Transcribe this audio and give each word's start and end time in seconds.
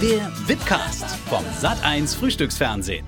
Der 0.00 0.30
Wipcast 0.48 1.04
vom 1.28 1.44
Sat1 1.44 2.16
Frühstücksfernsehen. 2.16 3.04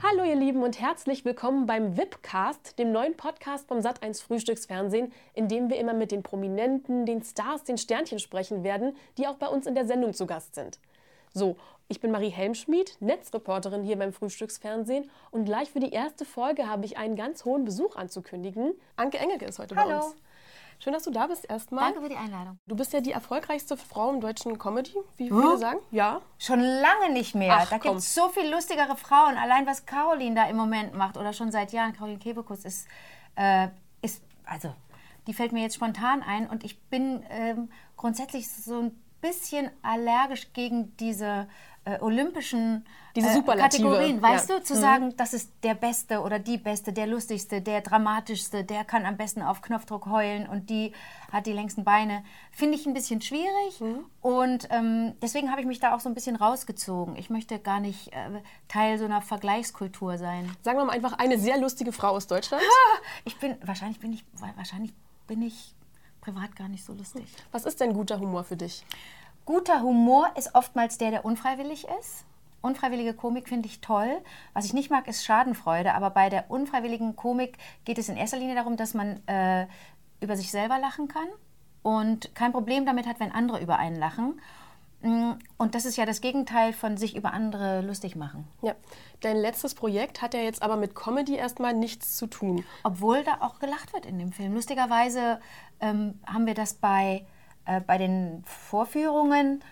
Hallo 0.00 0.22
ihr 0.22 0.36
Lieben 0.36 0.62
und 0.62 0.80
herzlich 0.80 1.24
willkommen 1.24 1.66
beim 1.66 1.96
Wipcast, 1.96 2.78
dem 2.78 2.92
neuen 2.92 3.16
Podcast 3.16 3.66
vom 3.66 3.78
Sat1 3.78 4.22
Frühstücksfernsehen, 4.22 5.12
in 5.34 5.48
dem 5.48 5.70
wir 5.70 5.80
immer 5.80 5.92
mit 5.92 6.12
den 6.12 6.22
Prominenten, 6.22 7.04
den 7.04 7.24
Stars, 7.24 7.64
den 7.64 7.78
Sternchen 7.78 8.20
sprechen 8.20 8.62
werden, 8.62 8.96
die 9.18 9.26
auch 9.26 9.34
bei 9.34 9.48
uns 9.48 9.66
in 9.66 9.74
der 9.74 9.84
Sendung 9.84 10.14
zu 10.14 10.24
Gast 10.24 10.54
sind. 10.54 10.78
So, 11.34 11.56
ich 11.88 12.00
bin 12.00 12.12
Marie 12.12 12.28
Helmschmidt, 12.28 12.98
Netzreporterin 13.00 13.82
hier 13.82 13.98
beim 13.98 14.12
Frühstücksfernsehen 14.12 15.10
und 15.32 15.46
gleich 15.46 15.72
für 15.72 15.80
die 15.80 15.90
erste 15.90 16.24
Folge 16.24 16.68
habe 16.68 16.84
ich 16.84 16.96
einen 16.96 17.16
ganz 17.16 17.44
hohen 17.44 17.64
Besuch 17.64 17.96
anzukündigen. 17.96 18.74
Anke 18.94 19.18
Engelke 19.18 19.46
ist 19.46 19.58
heute 19.58 19.74
Hallo. 19.74 19.88
bei 19.88 19.96
uns. 19.96 20.14
Schön, 20.82 20.94
dass 20.94 21.04
du 21.04 21.12
da 21.12 21.28
bist 21.28 21.48
erstmal. 21.48 21.84
Danke 21.84 22.00
für 22.00 22.08
die 22.08 22.16
Einladung. 22.16 22.58
Du 22.66 22.74
bist 22.74 22.92
ja 22.92 23.00
die 23.00 23.12
erfolgreichste 23.12 23.76
Frau 23.76 24.10
im 24.12 24.20
deutschen 24.20 24.58
Comedy, 24.58 24.96
wie 25.16 25.28
viele 25.28 25.56
sagen. 25.56 25.78
Ja. 25.92 26.20
Schon 26.38 26.58
lange 26.58 27.12
nicht 27.12 27.36
mehr. 27.36 27.56
Ach, 27.60 27.70
da 27.70 27.78
gibt 27.78 27.94
es 27.94 28.12
so 28.12 28.28
viel 28.30 28.50
lustigere 28.50 28.96
Frauen. 28.96 29.36
Allein 29.36 29.64
was 29.64 29.86
Caroline 29.86 30.34
da 30.34 30.48
im 30.48 30.56
Moment 30.56 30.94
macht 30.94 31.16
oder 31.16 31.32
schon 31.32 31.52
seit 31.52 31.72
Jahren, 31.72 31.92
Caroline 31.92 32.18
Kebekus 32.18 32.64
ist, 32.64 32.88
äh, 33.36 33.68
ist, 34.00 34.24
also, 34.44 34.74
die 35.28 35.34
fällt 35.34 35.52
mir 35.52 35.62
jetzt 35.62 35.76
spontan 35.76 36.20
ein 36.20 36.50
und 36.50 36.64
ich 36.64 36.82
bin 36.86 37.24
ähm, 37.30 37.70
grundsätzlich 37.96 38.50
so 38.50 38.80
ein 38.80 39.02
bisschen 39.22 39.70
allergisch 39.82 40.52
gegen 40.52 40.94
diese 40.98 41.48
äh, 41.84 41.98
olympischen 42.00 42.86
Diese 43.16 43.40
äh. 43.40 43.42
Kategorien. 43.42 44.22
Weißt 44.22 44.48
Ja. 44.48 44.58
du, 44.58 44.62
zu 44.62 44.74
Mhm. 44.74 44.78
sagen, 44.80 45.16
das 45.16 45.34
ist 45.34 45.50
der 45.64 45.74
Beste 45.74 46.20
oder 46.20 46.38
die 46.38 46.56
Beste, 46.56 46.92
der 46.92 47.08
Lustigste, 47.08 47.60
der 47.60 47.80
Dramatischste, 47.80 48.62
der 48.62 48.84
kann 48.84 49.04
am 49.04 49.16
besten 49.16 49.42
auf 49.42 49.62
Knopfdruck 49.62 50.06
heulen 50.06 50.46
und 50.48 50.70
die 50.70 50.92
hat 51.32 51.46
die 51.46 51.52
längsten 51.52 51.82
Beine. 51.82 52.22
Finde 52.52 52.76
ich 52.78 52.86
ein 52.86 52.94
bisschen 52.94 53.20
schwierig 53.20 53.80
Mhm. 53.80 54.04
und 54.20 54.68
ähm, 54.70 55.14
deswegen 55.22 55.50
habe 55.50 55.60
ich 55.60 55.66
mich 55.66 55.80
da 55.80 55.92
auch 55.94 55.98
so 56.00 56.08
ein 56.08 56.14
bisschen 56.14 56.36
rausgezogen. 56.36 57.16
Ich 57.16 57.30
möchte 57.30 57.58
gar 57.58 57.80
nicht 57.80 58.12
äh, 58.12 58.40
Teil 58.68 58.96
so 58.98 59.04
einer 59.04 59.20
Vergleichskultur 59.20 60.18
sein. 60.18 60.48
Sagen 60.62 60.78
wir 60.78 60.84
mal 60.84 60.92
einfach 60.92 61.14
eine 61.18 61.36
sehr 61.36 61.58
lustige 61.58 61.90
Frau 61.92 62.10
aus 62.10 62.28
Deutschland. 62.28 62.62
Ich 63.24 63.36
bin, 63.40 63.56
wahrscheinlich 63.64 63.98
bin 63.98 64.12
ich, 64.12 64.24
wahrscheinlich 64.56 64.92
bin 65.26 65.42
ich 65.42 65.74
privat 66.22 66.56
gar 66.56 66.68
nicht 66.68 66.84
so 66.84 66.94
lustig. 66.94 67.26
Was 67.50 67.66
ist 67.66 67.80
denn 67.80 67.92
guter 67.92 68.18
Humor 68.18 68.44
für 68.44 68.56
dich? 68.56 68.84
Guter 69.44 69.82
Humor 69.82 70.30
ist 70.36 70.54
oftmals 70.54 70.96
der, 70.96 71.10
der 71.10 71.24
unfreiwillig 71.26 71.86
ist. 72.00 72.24
Unfreiwillige 72.62 73.12
Komik 73.12 73.48
finde 73.48 73.66
ich 73.66 73.80
toll. 73.80 74.22
Was 74.54 74.64
ich 74.64 74.72
nicht 74.72 74.88
mag, 74.88 75.08
ist 75.08 75.24
Schadenfreude. 75.24 75.94
Aber 75.94 76.10
bei 76.10 76.30
der 76.30 76.50
unfreiwilligen 76.50 77.16
Komik 77.16 77.58
geht 77.84 77.98
es 77.98 78.08
in 78.08 78.16
erster 78.16 78.38
Linie 78.38 78.54
darum, 78.54 78.76
dass 78.76 78.94
man 78.94 79.26
äh, 79.26 79.66
über 80.20 80.36
sich 80.36 80.52
selber 80.52 80.78
lachen 80.78 81.08
kann 81.08 81.26
und 81.82 82.32
kein 82.36 82.52
Problem 82.52 82.86
damit 82.86 83.06
hat, 83.06 83.18
wenn 83.18 83.32
andere 83.32 83.60
über 83.60 83.78
einen 83.78 83.96
lachen. 83.96 84.40
Mm, 85.02 85.32
Und 85.58 85.74
das 85.74 85.84
ist 85.84 85.96
ja 85.96 86.06
das 86.06 86.20
Gegenteil 86.20 86.72
von 86.72 86.96
sich 86.96 87.16
über 87.16 87.32
andere 87.32 87.80
lustig 87.82 88.16
machen. 88.16 88.46
Ja. 88.62 88.74
Dein 89.20 89.36
letztes 89.36 89.74
Projekt 89.74 90.22
hat 90.22 90.34
ja 90.34 90.40
jetzt 90.40 90.62
aber 90.62 90.76
mit 90.76 90.94
Comedy 90.94 91.36
erstmal 91.36 91.74
nichts 91.74 92.16
zu 92.16 92.26
tun. 92.26 92.64
Obwohl 92.84 93.24
da 93.24 93.38
auch 93.40 93.58
gelacht 93.58 93.92
wird 93.92 94.06
in 94.06 94.18
dem 94.18 94.32
Film. 94.32 94.54
Lustigerweise 94.54 95.40
ähm, 95.80 96.20
haben 96.26 96.46
wir 96.46 96.54
das 96.54 96.74
bei, 96.74 97.26
äh, 97.66 97.80
bei 97.80 97.98
den 97.98 98.42
Vorführungen 98.46 99.62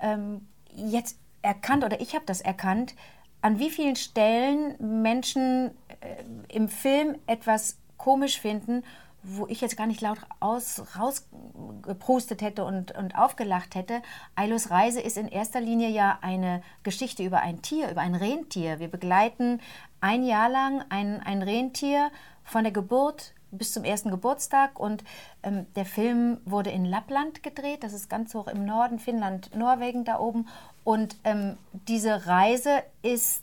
ähm, 0.00 0.46
jetzt 0.74 1.18
erkannt, 1.42 1.84
oder 1.84 2.00
ich 2.00 2.14
habe 2.14 2.24
das 2.26 2.40
erkannt, 2.40 2.94
an 3.40 3.58
wie 3.58 3.70
vielen 3.70 3.96
Stellen 3.96 5.02
Menschen 5.02 5.70
äh, 6.00 6.24
im 6.54 6.68
Film 6.68 7.16
etwas 7.26 7.78
komisch 7.96 8.40
finden, 8.40 8.84
wo 9.22 9.46
ich 9.46 9.60
jetzt 9.60 9.76
gar 9.76 9.86
nicht 9.86 10.00
laut 10.00 10.18
aus, 10.40 10.82
rausgeprustet 10.98 12.40
hätte 12.40 12.64
und, 12.64 12.92
und 12.96 13.16
aufgelacht 13.16 13.74
hätte. 13.74 14.00
Eilos 14.36 14.70
Reise 14.70 15.00
ist 15.00 15.16
in 15.16 15.28
erster 15.28 15.60
Linie 15.60 15.90
ja 15.90 16.18
eine 16.22 16.62
Geschichte 16.82 17.24
über 17.24 17.40
ein 17.40 17.62
Tier, 17.62 17.90
über 17.90 18.00
ein 18.00 18.14
Rentier. 18.14 18.78
Wir 18.78 18.88
begleiten 18.88 19.60
ein 20.00 20.24
Jahr 20.24 20.48
lang 20.48 20.84
ein, 20.88 21.20
ein 21.20 21.42
Rentier 21.42 22.10
von 22.44 22.62
der 22.62 22.72
Geburt 22.72 23.34
bis 23.50 23.72
zum 23.72 23.84
ersten 23.84 24.10
Geburtstag 24.10 24.78
und 24.78 25.04
ähm, 25.42 25.66
der 25.74 25.86
Film 25.86 26.38
wurde 26.44 26.70
in 26.70 26.84
Lappland 26.84 27.42
gedreht, 27.42 27.82
das 27.82 27.92
ist 27.92 28.10
ganz 28.10 28.34
hoch 28.34 28.46
im 28.46 28.64
Norden, 28.64 28.98
Finnland, 28.98 29.54
Norwegen 29.56 30.04
da 30.04 30.18
oben 30.18 30.46
und 30.84 31.16
ähm, 31.24 31.56
diese 31.72 32.26
Reise 32.26 32.82
ist 33.02 33.42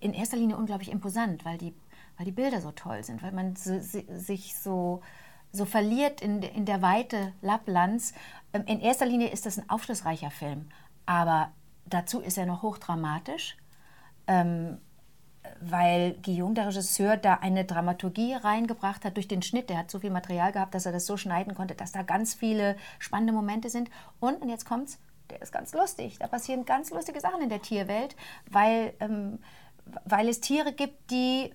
in 0.00 0.14
erster 0.14 0.38
Linie 0.38 0.56
unglaublich 0.56 0.90
imposant, 0.90 1.44
weil 1.44 1.58
die, 1.58 1.74
weil 2.22 2.26
die 2.26 2.32
Bilder 2.42 2.60
so 2.60 2.70
toll 2.70 3.02
sind, 3.02 3.20
weil 3.22 3.32
man 3.32 3.56
so, 3.56 3.80
si- 3.80 4.06
sich 4.08 4.56
so, 4.56 5.00
so 5.50 5.64
verliert 5.64 6.20
in, 6.20 6.40
in 6.42 6.64
der 6.64 6.80
Weite 6.80 7.32
Lapplands. 7.42 8.14
Ähm, 8.52 8.62
in 8.66 8.80
erster 8.80 9.06
Linie 9.06 9.28
ist 9.28 9.44
das 9.44 9.58
ein 9.58 9.68
aufschlussreicher 9.68 10.30
Film, 10.30 10.68
aber 11.04 11.50
dazu 11.84 12.20
ist 12.20 12.38
er 12.38 12.46
noch 12.46 12.62
hochdramatisch 12.62 13.56
ähm, 14.28 14.78
weil 15.60 16.14
Guillaume, 16.22 16.54
der 16.54 16.68
Regisseur, 16.68 17.16
da 17.16 17.34
eine 17.34 17.64
Dramaturgie 17.64 18.34
reingebracht 18.34 19.04
hat 19.04 19.16
durch 19.16 19.26
den 19.26 19.42
Schnitt. 19.42 19.70
Der 19.70 19.78
hat 19.78 19.90
so 19.90 19.98
viel 19.98 20.10
Material 20.10 20.52
gehabt, 20.52 20.72
dass 20.72 20.86
er 20.86 20.92
das 20.92 21.04
so 21.04 21.16
schneiden 21.16 21.56
konnte, 21.56 21.74
dass 21.74 21.90
da 21.90 22.02
ganz 22.02 22.34
viele 22.34 22.76
spannende 23.00 23.32
Momente 23.32 23.68
sind. 23.68 23.90
Und, 24.20 24.40
und 24.40 24.48
jetzt 24.48 24.66
kommt's, 24.66 25.00
der 25.30 25.42
ist 25.42 25.50
ganz 25.50 25.74
lustig. 25.74 26.18
Da 26.20 26.28
passieren 26.28 26.64
ganz 26.64 26.90
lustige 26.90 27.18
Sachen 27.20 27.42
in 27.42 27.48
der 27.48 27.60
Tierwelt, 27.60 28.14
weil, 28.48 28.94
ähm, 29.00 29.40
weil 30.04 30.28
es 30.28 30.40
Tiere 30.40 30.72
gibt, 30.72 31.10
die 31.10 31.52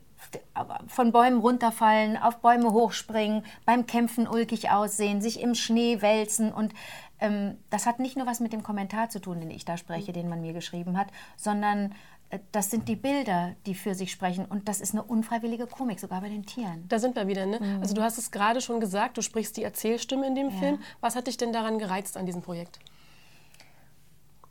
von 0.87 1.11
Bäumen 1.11 1.39
runterfallen, 1.39 2.17
auf 2.17 2.37
Bäume 2.37 2.71
hochspringen, 2.71 3.43
beim 3.65 3.85
Kämpfen 3.85 4.27
ulkig 4.27 4.69
aussehen, 4.71 5.21
sich 5.21 5.41
im 5.41 5.55
Schnee 5.55 6.01
wälzen 6.01 6.51
und 6.51 6.73
ähm, 7.19 7.57
das 7.69 7.85
hat 7.85 7.99
nicht 7.99 8.17
nur 8.17 8.27
was 8.27 8.39
mit 8.39 8.53
dem 8.53 8.63
Kommentar 8.63 9.09
zu 9.09 9.19
tun, 9.19 9.39
den 9.39 9.51
ich 9.51 9.65
da 9.65 9.77
spreche, 9.77 10.13
den 10.13 10.29
man 10.29 10.41
mir 10.41 10.53
geschrieben 10.53 10.97
hat, 10.97 11.07
sondern 11.35 11.93
äh, 12.29 12.39
das 12.51 12.69
sind 12.69 12.87
die 12.87 12.95
Bilder, 12.95 13.55
die 13.65 13.75
für 13.75 13.95
sich 13.95 14.11
sprechen 14.11 14.45
und 14.45 14.67
das 14.67 14.81
ist 14.81 14.93
eine 14.93 15.03
unfreiwillige 15.03 15.67
Komik, 15.67 15.99
sogar 15.99 16.21
bei 16.21 16.29
den 16.29 16.45
Tieren. 16.45 16.85
Da 16.87 16.99
sind 16.99 17.15
wir 17.15 17.27
wieder, 17.27 17.45
ne? 17.45 17.59
Also 17.81 17.95
du 17.95 18.01
hast 18.01 18.17
es 18.17 18.31
gerade 18.31 18.61
schon 18.61 18.79
gesagt, 18.79 19.17
du 19.17 19.21
sprichst 19.21 19.57
die 19.57 19.63
Erzählstimme 19.63 20.27
in 20.27 20.35
dem 20.35 20.51
Film. 20.51 20.79
Was 21.01 21.15
hat 21.15 21.27
dich 21.27 21.37
denn 21.37 21.53
daran 21.53 21.79
gereizt 21.79 22.17
an 22.17 22.25
diesem 22.25 22.41
Projekt? 22.41 22.79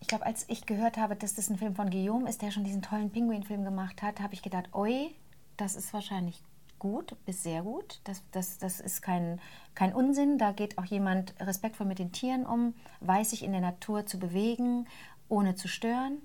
Ich 0.00 0.09
glaube, 0.09 0.26
als 0.26 0.44
ich 0.49 0.66
gehört 0.66 0.99
habe, 0.99 1.16
dass 1.16 1.34
das 1.34 1.50
ein 1.50 1.59
Film 1.59 1.75
von 1.75 1.91
Guillaume 1.91 2.28
ist, 2.28 2.43
der 2.43 2.53
schon 2.53 2.65
diesen 2.65 2.82
tollen 2.82 3.10
Pinguin-Film 3.10 3.65
gemacht 3.65 4.03
hat, 4.03 4.21
habe 4.21 4.34
ich 4.34 4.43
gedacht, 4.43 4.69
oi, 4.72 5.15
das 5.56 5.77
ist 5.77 5.93
wahrscheinlich 5.93 6.43
gut, 6.78 7.17
bis 7.25 7.43
sehr 7.43 7.62
gut. 7.62 8.00
Das, 8.05 8.22
das, 8.33 8.59
das 8.59 8.81
ist 8.81 9.03
kein, 9.03 9.41
kein 9.75 9.93
Unsinn. 9.93 10.39
Da 10.39 10.53
geht 10.53 10.78
auch 10.78 10.84
jemand 10.84 11.34
respektvoll 11.41 11.87
mit 11.87 11.99
den 11.99 12.12
Tieren 12.12 12.47
um, 12.47 12.75
weiß 13.00 13.31
sich 13.31 13.43
in 13.43 13.53
der 13.53 13.61
Natur 13.61 14.06
zu 14.06 14.19
bewegen, 14.19 14.87
ohne 15.28 15.55
zu 15.55 15.69
stören. 15.69 16.19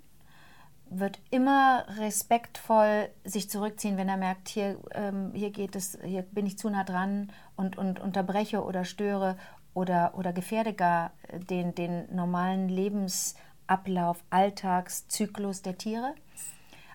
Wird 0.90 1.20
immer 1.30 1.86
respektvoll 1.98 3.10
sich 3.24 3.50
zurückziehen, 3.50 3.96
wenn 3.96 4.10
er 4.10 4.18
merkt, 4.18 4.50
hier, 4.50 4.78
ähm, 4.92 5.32
hier 5.34 5.52
geht 5.52 5.76
es, 5.76 5.98
hier 6.04 6.24
bin 6.24 6.46
ich 6.46 6.58
zu 6.58 6.70
nah 6.70 6.84
dran 6.84 7.32
und, 7.56 7.78
und 7.78 8.02
unterbreche 8.02 8.64
oder 8.64 8.84
störe 8.84 9.38
oder, 9.74 10.14
oder 10.16 10.34
gefährde 10.34 10.74
gar 10.74 11.12
äh, 11.30 11.40
den, 11.40 11.74
den 11.76 12.14
normalen 12.14 12.68
Lebensablauf, 12.68 14.22
Alltagszyklus 14.30 15.62
der 15.62 15.78
Tiere. 15.78 16.14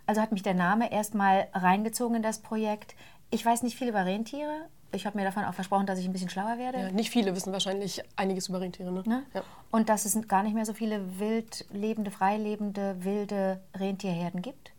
Also 0.07 0.21
hat 0.21 0.33
mich 0.33 0.43
der 0.43 0.55
Name 0.55 0.93
erstmal 0.93 1.49
reingezogen 1.53 2.17
in 2.17 2.23
das 2.23 2.39
Projekt. 2.39 2.95
Ich 3.31 3.45
weiß 3.45 3.63
nicht 3.63 3.77
viel 3.77 3.89
über 3.89 4.05
Rentiere. 4.05 4.69
Ich 4.93 5.05
habe 5.05 5.19
mir 5.19 5.25
davon 5.25 5.45
auch 5.45 5.55
versprochen, 5.55 5.87
dass 5.87 5.99
ich 5.99 6.07
ein 6.07 6.13
bisschen 6.13 6.31
schlauer 6.31 6.59
werde. 6.59 6.79
Ja, 6.79 6.91
nicht 6.93 7.11
viele 7.11 7.35
wissen 7.35 7.53
wahrscheinlich 7.53 8.03
einiges 8.15 8.49
über 8.49 8.61
Rentiere, 8.61 8.93
ne? 8.93 9.03
Ne? 9.05 9.23
Ja. 9.35 9.43
Und 9.71 9.89
dass 9.89 10.05
es 10.05 10.29
gar 10.29 10.43
nicht 10.43 10.55
mehr 10.55 10.65
so 10.65 10.75
viele 10.75 11.19
wild 11.19 11.67
lebende, 11.73 12.11
frei 12.11 12.37
lebende, 12.37 13.05
wilde 13.05 13.61
Rentierherden 13.75 14.43
gibt. 14.43 14.73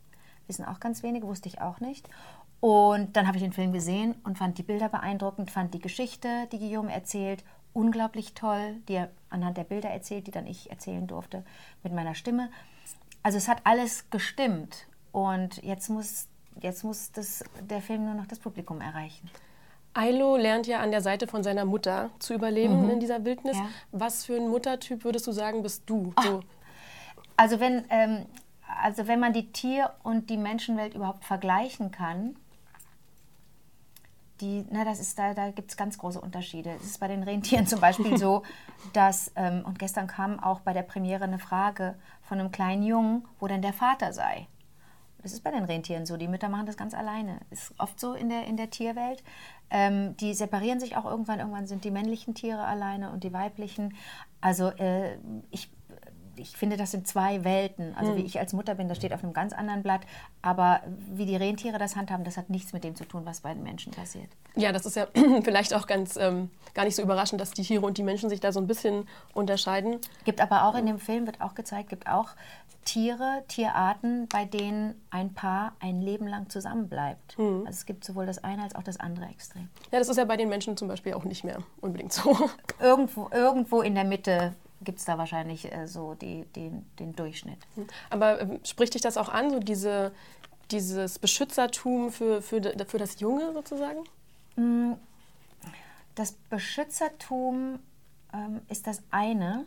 Wissen 0.48 0.66
auch 0.66 0.80
ganz 0.80 1.04
wenige, 1.04 1.28
wusste 1.28 1.50
ich 1.50 1.62
auch 1.62 1.82
nicht. 1.82 2.08
Und 2.60 3.16
dann 3.16 3.28
habe 3.28 3.38
ich 3.38 3.44
den 3.44 3.54
Film 3.54 3.74
gesehen 3.74 4.16
und 4.24 4.38
fand 4.38 4.58
die 4.58 4.64
Bilder 4.64 4.90
beeindruckend, 4.90 5.52
fand 5.52 5.74
die 5.74 5.80
Geschichte, 5.80 6.48
die 6.52 6.58
Guillaume 6.58 6.92
erzählt, 6.92 7.44
unglaublich 7.74 8.34
toll, 8.34 8.78
die 8.88 8.96
er 8.96 9.12
anhand 9.30 9.58
der 9.58 9.66
Bilder 9.66 9.90
erzählt, 9.90 10.26
die 10.26 10.32
dann 10.32 10.48
ich 10.48 10.72
erzählen 10.72 11.06
durfte 11.06 11.44
mit 11.84 11.94
meiner 11.94 12.16
Stimme. 12.16 12.50
Also 13.22 13.38
es 13.38 13.48
hat 13.48 13.60
alles 13.66 14.10
gestimmt. 14.10 14.88
Und 15.12 15.64
jetzt 15.64 15.90
muss, 15.90 16.28
jetzt 16.62 16.84
muss 16.84 17.12
das, 17.12 17.44
der 17.62 17.82
Film 17.82 18.06
nur 18.06 18.14
noch 18.14 18.28
das 18.28 18.40
Publikum 18.40 18.82
erreichen. 18.82 19.30
Ailo 19.94 20.38
lernt 20.38 20.68
ja 20.68 20.80
an 20.80 20.92
der 20.92 21.02
Seite 21.02 21.26
von 21.26 21.42
seiner 21.44 21.66
Mutter 21.66 22.12
zu 22.20 22.36
überleben 22.36 22.88
in 22.90 23.00
dieser 23.00 23.26
Wildnis. 23.26 23.58
Ja. 23.58 23.68
Was 23.92 24.26
für 24.26 24.36
ein 24.36 24.48
Muttertyp 24.48 25.04
würdest 25.04 25.26
du 25.26 25.32
sagen, 25.32 25.64
bist 25.64 25.84
du? 25.88 26.14
So, 26.24 26.42
Also 27.36 27.60
wenn, 27.60 27.84
ähm, 27.90 28.28
also 28.82 29.08
wenn 29.08 29.20
man 29.20 29.34
die 29.34 29.52
Tier- 29.52 29.92
und 30.04 30.30
die 30.30 30.38
Menschenwelt 30.38 30.94
überhaupt 30.94 31.26
vergleichen 31.26 31.92
kann, 31.92 32.36
die, 34.42 34.66
na, 34.70 34.86
das 34.86 35.00
ist, 35.00 35.18
da, 35.18 35.34
da 35.34 35.50
gibt 35.50 35.72
es 35.72 35.78
ganz 35.78 35.98
große 35.98 36.22
Unterschiede. 36.22 36.72
Es 36.80 36.86
ist 36.86 37.00
bei 37.00 37.08
den 37.08 37.24
Rentieren 37.24 37.66
zum 37.66 37.80
Beispiel 37.80 38.18
so, 38.20 38.44
dass, 38.94 39.32
ähm, 39.36 39.64
und 39.66 39.80
gestern 39.80 40.06
kam 40.08 40.40
auch 40.40 40.60
bei 40.60 40.74
der 40.74 40.84
Premiere 40.84 41.24
eine 41.24 41.40
Frage 41.40 41.96
von 42.22 42.40
einem 42.40 42.52
kleinen 42.52 42.84
Jungen, 42.84 43.26
wo 43.40 43.48
denn 43.48 43.64
der 43.64 43.74
Vater 43.74 44.14
sei. 44.14 44.48
Das 45.28 45.34
ist 45.34 45.44
bei 45.44 45.52
den 45.52 45.66
Rentieren 45.66 46.06
so. 46.06 46.16
Die 46.16 46.30
Mütter 46.30 46.48
machen 46.48 46.68
das 46.68 46.78
ganz 46.78 46.94
alleine. 46.94 47.42
Ist 47.50 47.74
oft 47.80 48.00
so 48.00 48.14
in 48.14 48.30
der, 48.30 48.46
in 48.46 48.56
der 48.56 48.70
Tierwelt. 48.70 49.22
Ähm, 49.70 50.16
die 50.16 50.34
separieren 50.34 50.80
sich 50.80 50.96
auch 50.96 51.04
irgendwann. 51.04 51.40
Irgendwann 51.40 51.68
sind 51.68 51.84
die 51.84 51.92
männlichen 51.92 52.34
Tiere 52.34 52.64
alleine 52.64 53.12
und 53.12 53.26
die 53.26 53.34
weiblichen. 53.34 53.94
Also 54.40 54.70
äh, 54.70 55.18
ich, 55.52 55.70
ich 56.40 56.56
finde, 56.58 56.78
das 56.78 56.92
sind 56.92 57.08
zwei 57.08 57.44
Welten. 57.44 57.96
Also 57.96 58.16
wie 58.16 58.22
ich 58.22 58.40
als 58.40 58.54
Mutter 58.54 58.76
bin, 58.76 58.88
das 58.88 58.98
steht 58.98 59.14
auf 59.14 59.24
einem 59.24 59.34
ganz 59.34 59.54
anderen 59.54 59.84
Blatt. 59.84 60.02
Aber 60.42 60.82
wie 61.12 61.26
die 61.26 61.36
Rentiere 61.36 61.78
das 61.78 61.96
handhaben, 61.96 62.24
das 62.24 62.38
hat 62.38 62.50
nichts 62.50 62.74
mit 62.74 62.84
dem 62.84 62.96
zu 62.96 63.06
tun, 63.06 63.26
was 63.26 63.42
bei 63.42 63.54
den 63.54 63.64
Menschen 63.64 63.92
passiert. 63.92 64.30
Ja, 64.56 64.72
das 64.72 64.86
ist 64.86 64.96
ja 64.96 65.08
vielleicht 65.44 65.74
auch 65.74 65.88
ganz 65.88 66.16
ähm, 66.18 66.50
gar 66.74 66.86
nicht 66.86 66.96
so 66.96 67.02
überraschend, 67.02 67.42
dass 67.42 67.52
die 67.52 67.64
Tiere 67.64 67.86
und 67.86 67.98
die 67.98 68.04
Menschen 68.04 68.30
sich 68.30 68.40
da 68.40 68.52
so 68.52 68.60
ein 68.60 68.68
bisschen 68.68 69.08
unterscheiden. 69.34 70.00
Gibt 70.26 70.42
aber 70.42 70.64
auch 70.64 70.76
in 70.76 70.86
dem 70.86 71.00
Film, 71.00 71.26
wird 71.26 71.42
auch 71.42 71.56
gezeigt, 71.56 71.90
gibt 71.90 72.08
auch 72.08 72.30
Tiere, 72.86 73.44
Tierarten, 73.50 74.30
bei 74.30 74.46
denen 74.46 74.96
ein 75.10 75.34
Paar 75.34 75.74
ein 75.82 76.02
Leben 76.02 76.26
lang 76.26 76.50
zusammenbleibt. 76.50 77.36
Also 77.38 77.70
es 77.70 77.86
gibt 77.86 78.06
sowohl 78.06 78.26
das 78.26 78.42
eine 78.44 78.64
als 78.64 78.76
auch 78.76 78.84
das 78.84 78.98
andere 78.98 79.26
Extrem. 79.26 79.68
Ja, 79.92 80.00
das 80.00 80.08
ist 80.08 80.16
ja 80.16 80.24
bei 80.24 80.38
den 80.38 80.48
Menschen 80.48 80.78
zum 80.78 80.88
Beispiel 80.88 81.14
auch 81.14 81.26
nicht 81.26 81.44
mehr 81.44 81.58
unbedingt 81.82 82.14
so. 82.14 82.50
Irgendwo, 82.80 83.30
irgendwo 83.34 83.82
in 83.82 83.94
der 83.94 84.06
Mitte 84.06 84.56
gibt 84.82 85.00
es 85.00 85.06
da 85.06 85.18
wahrscheinlich 85.18 85.72
äh, 85.72 85.88
so 85.88 86.14
die, 86.16 86.46
die, 86.56 86.72
den 87.00 87.16
Durchschnitt. 87.16 87.60
Aber 88.10 88.42
ähm, 88.42 88.60
spricht 88.64 88.94
dich 88.94 89.02
das 89.02 89.18
auch 89.18 89.30
an, 89.30 89.50
so 89.50 89.60
diese, 89.60 90.12
dieses 90.72 91.20
Beschützertum 91.20 92.12
für, 92.12 92.42
für, 92.42 92.62
für 92.86 92.98
das 92.98 93.20
Junge 93.20 93.54
sozusagen? 93.54 94.04
Das 96.16 96.32
Beschützertum 96.32 97.80
ähm, 98.34 98.62
ist 98.70 98.88
das 98.88 99.02
eine, 99.12 99.66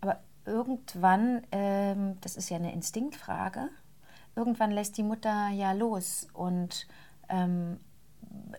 aber 0.00 0.20
irgendwann, 0.44 1.46
ähm, 1.52 2.18
das 2.20 2.36
ist 2.36 2.50
ja 2.50 2.56
eine 2.56 2.72
Instinktfrage, 2.72 3.68
irgendwann 4.34 4.70
lässt 4.70 4.96
die 4.96 5.02
Mutter 5.02 5.48
ja 5.50 5.72
los 5.72 6.26
und 6.32 6.86
ähm, 7.28 7.78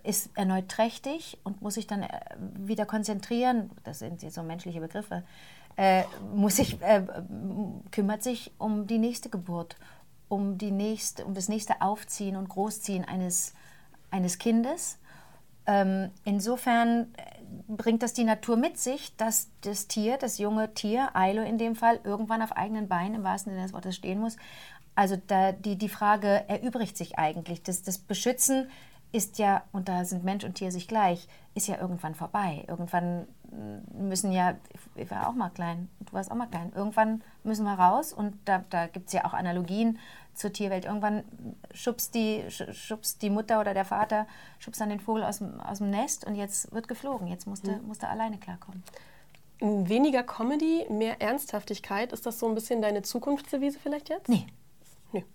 ist 0.03 0.29
erneut 0.35 0.69
trächtig 0.69 1.37
und 1.43 1.61
muss 1.61 1.75
sich 1.75 1.87
dann 1.87 2.03
äh, 2.03 2.09
wieder 2.55 2.85
konzentrieren. 2.85 3.71
Das 3.83 3.99
sind 3.99 4.19
so 4.21 4.43
menschliche 4.43 4.81
Begriffe. 4.81 5.23
Äh, 5.75 6.03
muss 6.35 6.57
sich, 6.57 6.81
äh, 6.81 7.03
kümmert 7.91 8.21
sich 8.21 8.51
um 8.57 8.85
die 8.85 8.99
nächste 8.99 9.29
Geburt, 9.29 9.75
um, 10.29 10.57
die 10.57 10.71
nächste, 10.71 11.25
um 11.25 11.33
das 11.33 11.49
nächste 11.49 11.81
Aufziehen 11.81 12.35
und 12.35 12.49
Großziehen 12.49 13.05
eines, 13.05 13.53
eines 14.11 14.37
Kindes. 14.37 14.99
Ähm, 15.65 16.11
insofern 16.25 17.13
äh, 17.15 17.23
bringt 17.67 18.03
das 18.03 18.13
die 18.13 18.25
Natur 18.25 18.57
mit 18.57 18.77
sich, 18.77 19.15
dass 19.15 19.49
das 19.61 19.87
Tier, 19.87 20.17
das 20.17 20.37
junge 20.37 20.73
Tier, 20.73 21.15
Ailo 21.15 21.41
in 21.41 21.57
dem 21.57 21.75
Fall, 21.75 21.99
irgendwann 22.03 22.41
auf 22.41 22.51
eigenen 22.51 22.87
Beinen 22.87 23.15
im 23.15 23.23
wahrsten 23.23 23.53
Sinne 23.53 23.63
des 23.63 23.73
Wortes 23.73 23.95
stehen 23.95 24.19
muss. 24.19 24.35
Also 24.95 25.17
die, 25.65 25.75
die 25.75 25.89
Frage 25.89 26.47
erübrigt 26.47 26.97
sich 26.97 27.17
eigentlich. 27.17 27.63
Das, 27.63 27.81
das 27.81 27.97
Beschützen 27.97 28.69
ist 29.13 29.37
ja, 29.37 29.63
und 29.71 29.87
da 29.87 30.03
sind 30.03 30.25
Mensch 30.25 30.43
und 30.43 30.55
Tier 30.55 30.71
sich 30.71 30.87
gleich, 30.87 31.27
ist 31.55 31.67
ja 31.67 31.79
irgendwann 31.79 32.15
vorbei. 32.15 32.65
Irgendwann 32.67 33.27
mm, 33.51 34.07
müssen 34.09 34.31
ja, 34.33 34.55
ich 34.95 35.09
war 35.11 35.29
auch 35.29 35.33
mal 35.33 35.49
klein, 35.51 35.87
du 36.01 36.11
warst 36.13 36.31
auch 36.31 36.35
mal 36.35 36.47
klein, 36.47 36.73
irgendwann 36.75 37.21
müssen 37.43 37.63
wir 37.63 37.73
raus 37.79 38.11
und 38.11 38.35
da, 38.45 38.63
da 38.71 38.87
gibt 38.87 39.07
es 39.07 39.13
ja 39.13 39.23
auch 39.25 39.33
Analogien 39.33 39.99
zur 40.33 40.51
Tierwelt. 40.51 40.85
Irgendwann 40.85 41.23
schubst 41.73 42.15
die, 42.15 42.43
sch- 42.49 42.73
schubst 42.73 43.21
die 43.21 43.29
Mutter 43.29 43.59
oder 43.61 43.73
der 43.75 43.85
Vater, 43.85 44.25
schubst 44.57 44.81
dann 44.81 44.89
den 44.89 44.99
Vogel 44.99 45.23
aus 45.23 45.37
dem, 45.37 45.59
aus 45.61 45.77
dem 45.77 45.91
Nest 45.91 46.25
und 46.25 46.33
jetzt 46.35 46.73
wird 46.73 46.87
geflogen. 46.87 47.27
Jetzt 47.27 47.45
musste, 47.45 47.73
Mhm. 47.77 47.87
musste 47.87 48.07
alleine 48.07 48.37
klarkommen. 48.39 48.83
Weniger 49.59 50.23
Comedy, 50.23 50.85
mehr 50.89 51.21
Ernsthaftigkeit. 51.21 52.11
Ist 52.11 52.25
das 52.25 52.39
so 52.39 52.47
ein 52.49 52.55
bisschen 52.55 52.81
deine 52.81 53.03
Zukunftsdevise 53.03 53.79
vielleicht 53.79 54.09
jetzt? 54.09 54.27
Nee. 54.27 54.45
Nee. 55.13 55.25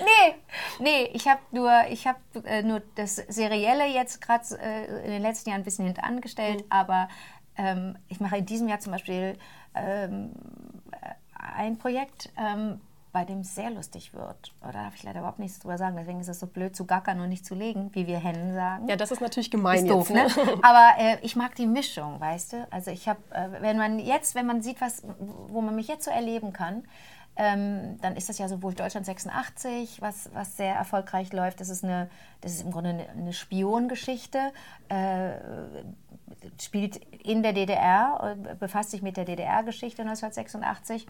Nee, 0.00 0.34
nee, 0.78 1.10
ich 1.12 1.26
habe 1.26 1.40
nur, 1.50 1.72
ich 1.88 2.06
hab, 2.06 2.18
äh, 2.44 2.62
nur 2.62 2.82
das 2.94 3.16
Serielle 3.16 3.86
jetzt 3.86 4.20
gerade 4.20 4.44
äh, 4.60 5.04
in 5.04 5.10
den 5.10 5.22
letzten 5.22 5.50
Jahren 5.50 5.62
ein 5.62 5.64
bisschen 5.64 5.86
hintangestellt, 5.86 6.64
aber 6.68 7.08
ähm, 7.56 7.96
ich 8.08 8.20
mache 8.20 8.36
in 8.36 8.46
diesem 8.46 8.68
Jahr 8.68 8.78
zum 8.78 8.92
Beispiel 8.92 9.36
ähm, 9.74 10.30
äh, 10.92 11.14
ein 11.56 11.78
Projekt, 11.78 12.30
ähm, 12.38 12.80
bei 13.12 13.24
dem 13.24 13.40
es 13.40 13.54
sehr 13.54 13.70
lustig 13.70 14.12
wird. 14.14 14.52
Aber 14.60 14.72
Da 14.72 14.82
darf 14.84 14.94
ich 14.96 15.02
leider 15.04 15.20
überhaupt 15.20 15.38
nichts 15.38 15.58
drüber 15.60 15.78
sagen, 15.78 15.96
deswegen 15.96 16.20
ist 16.20 16.28
es 16.28 16.40
so 16.40 16.46
blöd 16.46 16.74
zu 16.76 16.84
gackern 16.84 17.20
und 17.20 17.28
nicht 17.28 17.44
zu 17.46 17.54
legen, 17.54 17.90
wie 17.94 18.06
wir 18.06 18.18
Hennen 18.18 18.54
sagen. 18.54 18.88
Ja, 18.88 18.96
das 18.96 19.10
ist 19.10 19.20
natürlich 19.20 19.50
gemein 19.50 19.84
Ist 19.84 19.88
doof, 19.90 20.10
jetzt. 20.10 20.36
ne? 20.36 20.44
Aber 20.62 20.90
äh, 20.98 21.18
ich 21.22 21.36
mag 21.36 21.54
die 21.56 21.66
Mischung, 21.66 22.20
weißt 22.20 22.52
du? 22.54 22.66
Also 22.70 22.90
ich 22.90 23.08
habe, 23.08 23.20
äh, 23.30 23.48
wenn 23.60 23.78
man 23.78 23.98
jetzt, 23.98 24.34
wenn 24.34 24.46
man 24.46 24.62
sieht, 24.62 24.80
was, 24.80 25.02
wo 25.18 25.60
man 25.60 25.74
mich 25.76 25.88
jetzt 25.88 26.04
so 26.04 26.10
erleben 26.10 26.52
kann, 26.52 26.84
ähm, 27.36 27.98
dann 28.00 28.16
ist 28.16 28.28
das 28.28 28.38
ja 28.38 28.48
sowohl 28.48 28.74
Deutschland 28.74 29.06
86, 29.06 30.00
was, 30.00 30.30
was 30.34 30.56
sehr 30.56 30.74
erfolgreich 30.74 31.32
läuft. 31.32 31.60
Das 31.60 31.68
ist, 31.68 31.84
eine, 31.84 32.08
das 32.40 32.52
ist 32.52 32.62
im 32.62 32.70
Grunde 32.70 32.90
eine, 32.90 33.08
eine 33.08 33.32
Spiongeschichte, 33.32 34.52
äh, 34.88 35.32
spielt 36.60 36.96
in 37.24 37.42
der 37.42 37.52
DDR, 37.52 38.36
äh, 38.36 38.54
befasst 38.54 38.92
sich 38.92 39.02
mit 39.02 39.16
der 39.16 39.24
DDR-Geschichte 39.24 40.02
1986. 40.02 41.06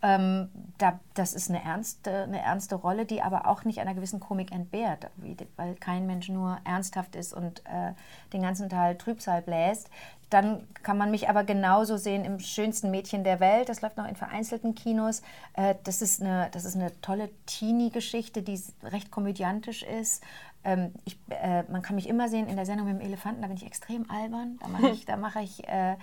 Ähm, 0.00 0.48
da, 0.78 1.00
das 1.14 1.34
ist 1.34 1.50
eine 1.50 1.62
ernste, 1.64 2.22
eine 2.22 2.40
ernste 2.40 2.76
Rolle, 2.76 3.04
die 3.04 3.20
aber 3.20 3.48
auch 3.48 3.64
nicht 3.64 3.80
einer 3.80 3.94
gewissen 3.94 4.20
Komik 4.20 4.52
entbehrt, 4.52 5.10
weil 5.56 5.74
kein 5.74 6.06
Mensch 6.06 6.28
nur 6.28 6.58
ernsthaft 6.64 7.16
ist 7.16 7.32
und 7.32 7.60
äh, 7.66 7.94
den 8.32 8.42
ganzen 8.42 8.68
Tag 8.68 9.00
Trübsal 9.00 9.42
bläst. 9.42 9.90
Dann 10.30 10.68
kann 10.82 10.98
man 10.98 11.10
mich 11.10 11.28
aber 11.28 11.42
genauso 11.42 11.96
sehen 11.96 12.24
im 12.24 12.38
schönsten 12.38 12.90
Mädchen 12.90 13.24
der 13.24 13.40
Welt. 13.40 13.68
Das 13.68 13.80
läuft 13.80 13.96
noch 13.96 14.06
in 14.06 14.14
vereinzelten 14.14 14.74
Kinos. 14.74 15.22
Äh, 15.54 15.74
das, 15.84 16.02
ist 16.02 16.20
eine, 16.20 16.48
das 16.52 16.64
ist 16.64 16.76
eine 16.76 16.92
tolle 17.00 17.30
Teenie-Geschichte, 17.46 18.42
die 18.42 18.60
recht 18.84 19.10
komödiantisch 19.10 19.82
ist. 19.82 20.22
Ähm, 20.64 20.92
ich, 21.06 21.18
äh, 21.30 21.62
man 21.70 21.82
kann 21.82 21.96
mich 21.96 22.08
immer 22.08 22.28
sehen 22.28 22.46
in 22.46 22.56
der 22.56 22.66
Sendung 22.66 22.86
mit 22.86 23.00
dem 23.00 23.06
Elefanten, 23.06 23.42
da 23.42 23.48
bin 23.48 23.56
ich 23.56 23.66
extrem 23.66 24.08
albern. 24.10 24.58
Da 24.60 24.68
mache 24.68 24.88
ich, 24.92 25.06
da 25.06 25.16
mache 25.16 25.40
ich 25.40 25.66
äh, 25.66 25.96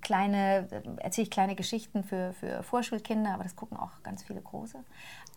kleine, 0.00 0.68
erzähle 0.98 1.24
ich 1.24 1.30
kleine 1.30 1.54
Geschichten 1.54 2.04
für, 2.04 2.32
für 2.34 2.62
Vorschulkinder, 2.62 3.34
aber 3.34 3.42
das 3.42 3.56
gucken 3.56 3.76
auch 3.76 3.90
ganz 4.02 4.22
viele 4.22 4.40
große. 4.40 4.78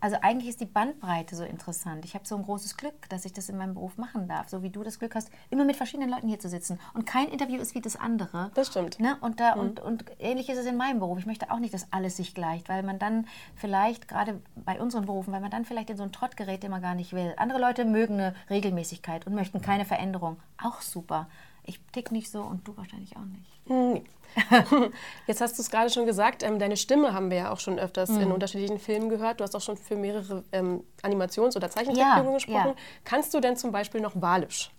Also 0.01 0.17
eigentlich 0.21 0.49
ist 0.49 0.59
die 0.59 0.65
Bandbreite 0.65 1.35
so 1.35 1.43
interessant. 1.43 2.05
Ich 2.05 2.15
habe 2.15 2.27
so 2.27 2.35
ein 2.35 2.43
großes 2.43 2.77
Glück, 2.77 3.09
dass 3.09 3.25
ich 3.25 3.33
das 3.33 3.49
in 3.49 3.57
meinem 3.57 3.73
Beruf 3.73 3.97
machen 3.97 4.27
darf, 4.27 4.49
so 4.49 4.61
wie 4.61 4.69
du 4.69 4.83
das 4.83 4.99
Glück 4.99 5.15
hast, 5.15 5.31
immer 5.49 5.65
mit 5.65 5.77
verschiedenen 5.77 6.09
Leuten 6.09 6.27
hier 6.27 6.39
zu 6.39 6.49
sitzen. 6.49 6.79
Und 6.93 7.05
kein 7.05 7.29
Interview 7.29 7.59
ist 7.59 7.75
wie 7.75 7.81
das 7.81 7.95
andere. 7.95 8.51
Das 8.55 8.67
stimmt. 8.67 8.99
Ne? 8.99 9.17
Und, 9.21 9.39
da, 9.39 9.53
und, 9.53 9.79
und 9.79 10.05
ähnlich 10.19 10.49
ist 10.49 10.57
es 10.57 10.65
in 10.65 10.77
meinem 10.77 10.99
Beruf. 10.99 11.17
Ich 11.17 11.25
möchte 11.25 11.49
auch 11.49 11.59
nicht, 11.59 11.73
dass 11.73 11.91
alles 11.91 12.17
sich 12.17 12.35
gleicht, 12.35 12.69
weil 12.69 12.83
man 12.83 12.99
dann 12.99 13.27
vielleicht, 13.55 14.07
gerade 14.07 14.41
bei 14.55 14.79
unseren 14.79 15.05
Berufen, 15.05 15.33
weil 15.33 15.41
man 15.41 15.51
dann 15.51 15.65
vielleicht 15.65 15.89
in 15.89 15.97
so 15.97 16.03
einen 16.03 16.11
Trott 16.11 16.35
gerät, 16.37 16.63
den 16.63 16.71
man 16.71 16.81
gar 16.81 16.95
nicht 16.95 17.13
will. 17.13 17.33
Andere 17.37 17.59
Leute 17.59 17.85
mögen 17.85 18.15
eine 18.15 18.35
Regelmäßigkeit 18.49 19.25
und 19.25 19.33
möchten 19.33 19.61
keine 19.61 19.85
Veränderung. 19.85 20.37
Auch 20.61 20.81
super. 20.81 21.27
Ich 21.67 21.79
tick 21.91 22.11
nicht 22.11 22.29
so 22.29 22.41
und 22.41 22.67
du 22.67 22.75
wahrscheinlich 22.77 23.15
auch 23.17 23.25
nicht. 23.25 23.51
Nee. 23.67 24.03
Jetzt 25.27 25.41
hast 25.41 25.57
du 25.57 25.61
es 25.61 25.71
gerade 25.71 25.89
schon 25.89 26.05
gesagt, 26.05 26.43
ähm, 26.43 26.59
deine 26.59 26.77
Stimme 26.77 27.13
haben 27.13 27.29
wir 27.31 27.37
ja 27.37 27.51
auch 27.51 27.59
schon 27.59 27.79
öfters 27.79 28.09
Mhm. 28.11 28.21
in 28.21 28.31
unterschiedlichen 28.31 28.79
Filmen 28.79 29.09
gehört. 29.09 29.39
Du 29.39 29.43
hast 29.43 29.55
auch 29.55 29.61
schon 29.61 29.77
für 29.77 29.95
mehrere 29.95 30.43
ähm, 30.51 30.83
Animations- 31.01 31.55
oder 31.55 31.69
Zeichentrickfilme 31.69 32.29
Ja, 32.29 32.33
gesprochen. 32.33 32.67
ja. 32.69 32.75
Kannst 33.03 33.33
du 33.33 33.39
denn 33.39 33.55
zum 33.57 33.71
Beispiel 33.71 34.01
noch 34.01 34.11
Walisch? 34.21 34.71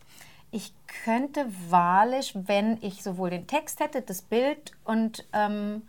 Ich 0.52 0.72
könnte 1.04 1.46
wahrlich, 1.70 2.32
wenn 2.34 2.78
ich 2.82 3.02
sowohl 3.02 3.30
den 3.30 3.46
Text 3.48 3.80
hätte, 3.80 4.02
das 4.02 4.22
Bild 4.22 4.72
und 4.84 5.26
ähm, 5.32 5.82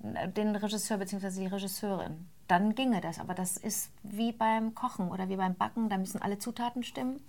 den 0.00 0.56
Regisseur 0.56 0.98
bzw. 0.98 1.30
die 1.40 1.46
Regisseurin, 1.46 2.26
dann 2.48 2.74
ginge 2.74 3.00
das. 3.00 3.18
Aber 3.20 3.34
das 3.34 3.56
ist 3.56 3.90
wie 4.02 4.32
beim 4.32 4.74
Kochen 4.74 5.10
oder 5.10 5.28
wie 5.28 5.36
beim 5.36 5.54
Backen, 5.54 5.88
da 5.88 5.96
müssen 5.98 6.20
alle 6.22 6.38
Zutaten 6.38 6.82
stimmen. 6.82 7.20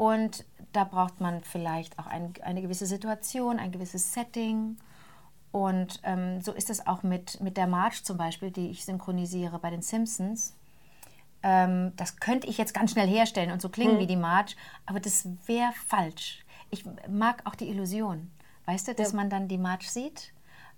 Und 0.00 0.46
da 0.72 0.84
braucht 0.84 1.20
man 1.20 1.42
vielleicht 1.42 1.98
auch 1.98 2.06
ein, 2.06 2.32
eine 2.40 2.62
gewisse 2.62 2.86
Situation, 2.86 3.58
ein 3.58 3.70
gewisses 3.70 4.14
Setting. 4.14 4.78
Und 5.52 6.00
ähm, 6.04 6.40
so 6.40 6.52
ist 6.52 6.70
es 6.70 6.86
auch 6.86 7.02
mit, 7.02 7.38
mit 7.42 7.58
der 7.58 7.66
March 7.66 8.02
zum 8.02 8.16
Beispiel, 8.16 8.50
die 8.50 8.70
ich 8.70 8.86
synchronisiere 8.86 9.58
bei 9.58 9.68
den 9.68 9.82
Simpsons. 9.82 10.56
Ähm, 11.42 11.92
das 11.96 12.16
könnte 12.16 12.46
ich 12.46 12.56
jetzt 12.56 12.72
ganz 12.72 12.92
schnell 12.92 13.08
herstellen 13.08 13.52
und 13.52 13.60
so 13.60 13.68
klingen 13.68 13.98
wie 13.98 14.06
die 14.06 14.16
March, 14.16 14.56
aber 14.86 15.00
das 15.00 15.28
wäre 15.44 15.72
falsch. 15.86 16.46
Ich 16.70 16.86
mag 17.06 17.42
auch 17.44 17.54
die 17.54 17.68
Illusion, 17.68 18.30
weißt 18.64 18.88
du, 18.88 18.94
dass 18.94 19.12
man 19.12 19.28
dann 19.28 19.48
die 19.48 19.58
March 19.58 19.90
sieht 19.90 20.32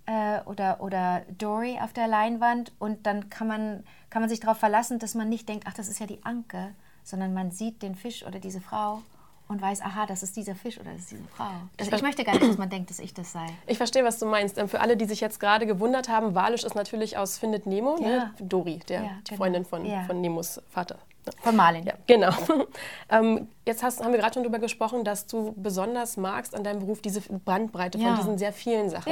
äh, 0.05 0.41
oder, 0.41 0.81
oder 0.81 1.21
Dory 1.37 1.79
auf 1.81 1.93
der 1.93 2.09
Leinwand 2.09 2.73
und 2.77 3.05
dann 3.05 3.29
kann 3.29 3.47
man, 3.47 3.85
kann 4.09 4.21
man 4.21 4.27
sich 4.27 4.41
darauf 4.41 4.57
verlassen, 4.57 4.99
dass 4.99 5.15
man 5.15 5.29
nicht 5.29 5.47
denkt, 5.47 5.63
ach, 5.65 5.73
das 5.73 5.87
ist 5.87 6.01
ja 6.01 6.07
die 6.07 6.25
Anke, 6.25 6.75
sondern 7.03 7.33
man 7.33 7.51
sieht 7.51 7.81
den 7.81 7.95
Fisch 7.95 8.25
oder 8.25 8.39
diese 8.39 8.61
Frau 8.61 9.01
und 9.49 9.61
weiß, 9.61 9.81
aha, 9.81 10.05
das 10.05 10.23
ist 10.23 10.35
dieser 10.37 10.55
Fisch 10.55 10.79
oder 10.79 10.91
das 10.91 11.01
ist 11.01 11.11
diese 11.11 11.23
Frau. 11.35 11.49
Also 11.79 11.91
ich 11.91 12.01
möchte 12.01 12.23
gar 12.23 12.33
nicht, 12.33 12.47
dass 12.47 12.57
man 12.57 12.69
denkt, 12.69 12.89
dass 12.89 12.99
ich 12.99 13.13
das 13.13 13.31
sei. 13.33 13.45
Ich 13.67 13.77
verstehe, 13.77 14.03
was 14.03 14.17
du 14.17 14.25
meinst. 14.25 14.57
Ähm, 14.57 14.69
Für 14.69 14.79
alle, 14.79 14.95
die 14.97 15.05
sich 15.05 15.19
jetzt 15.21 15.39
gerade 15.39 15.65
gewundert 15.65 16.09
haben, 16.09 16.33
Walisch 16.33 16.63
ist 16.63 16.75
natürlich 16.75 17.17
aus 17.17 17.37
Findet 17.37 17.65
Nemo, 17.65 17.97
Ja. 17.99 18.07
ne? 18.07 18.33
Dory, 18.39 18.79
der, 18.87 19.03
Ja, 19.03 19.09
die 19.27 19.29
genau. 19.31 19.37
Freundin 19.37 19.65
von, 19.65 19.85
Ja. 19.85 20.03
von 20.03 20.21
Nemos 20.21 20.61
Vater. 20.69 20.97
Ne? 21.25 21.31
Von 21.41 21.55
Marlin. 21.55 21.85
Ja, 21.85 21.93
genau. 22.07 22.31
ähm, 23.09 23.47
jetzt 23.65 23.83
hast, 23.83 24.03
haben 24.03 24.11
wir 24.13 24.19
gerade 24.19 24.33
schon 24.33 24.43
darüber 24.43 24.59
gesprochen, 24.59 25.03
dass 25.03 25.25
du 25.27 25.53
besonders 25.57 26.17
magst 26.17 26.55
an 26.55 26.63
deinem 26.63 26.79
Beruf 26.79 27.01
diese 27.01 27.21
Bandbreite 27.21 27.99
von 27.99 28.15
diesen 28.15 28.37
sehr 28.37 28.53
vielen 28.53 28.89
Sachen. 28.89 29.11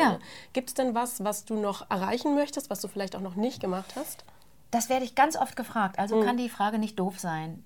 Gibt 0.54 0.70
es 0.70 0.74
denn 0.74 0.96
was, 0.96 1.24
was 1.24 1.46
du 1.46 1.56
noch 1.56 1.90
erreichen 1.92 2.36
möchtest, 2.36 2.70
was 2.70 2.80
du 2.82 2.88
vielleicht 2.88 3.16
auch 3.16 3.22
noch 3.22 3.36
nicht 3.36 3.60
gemacht 3.62 3.94
hast? 3.96 4.24
Das 4.72 4.88
werde 4.90 5.04
ich 5.04 5.16
ganz 5.16 5.36
oft 5.36 5.58
gefragt, 5.58 6.00
also 6.00 6.22
kann 6.22 6.38
die 6.38 6.48
Frage 6.50 6.80
nicht 6.80 6.98
doof 6.98 7.20
sein. 7.20 7.64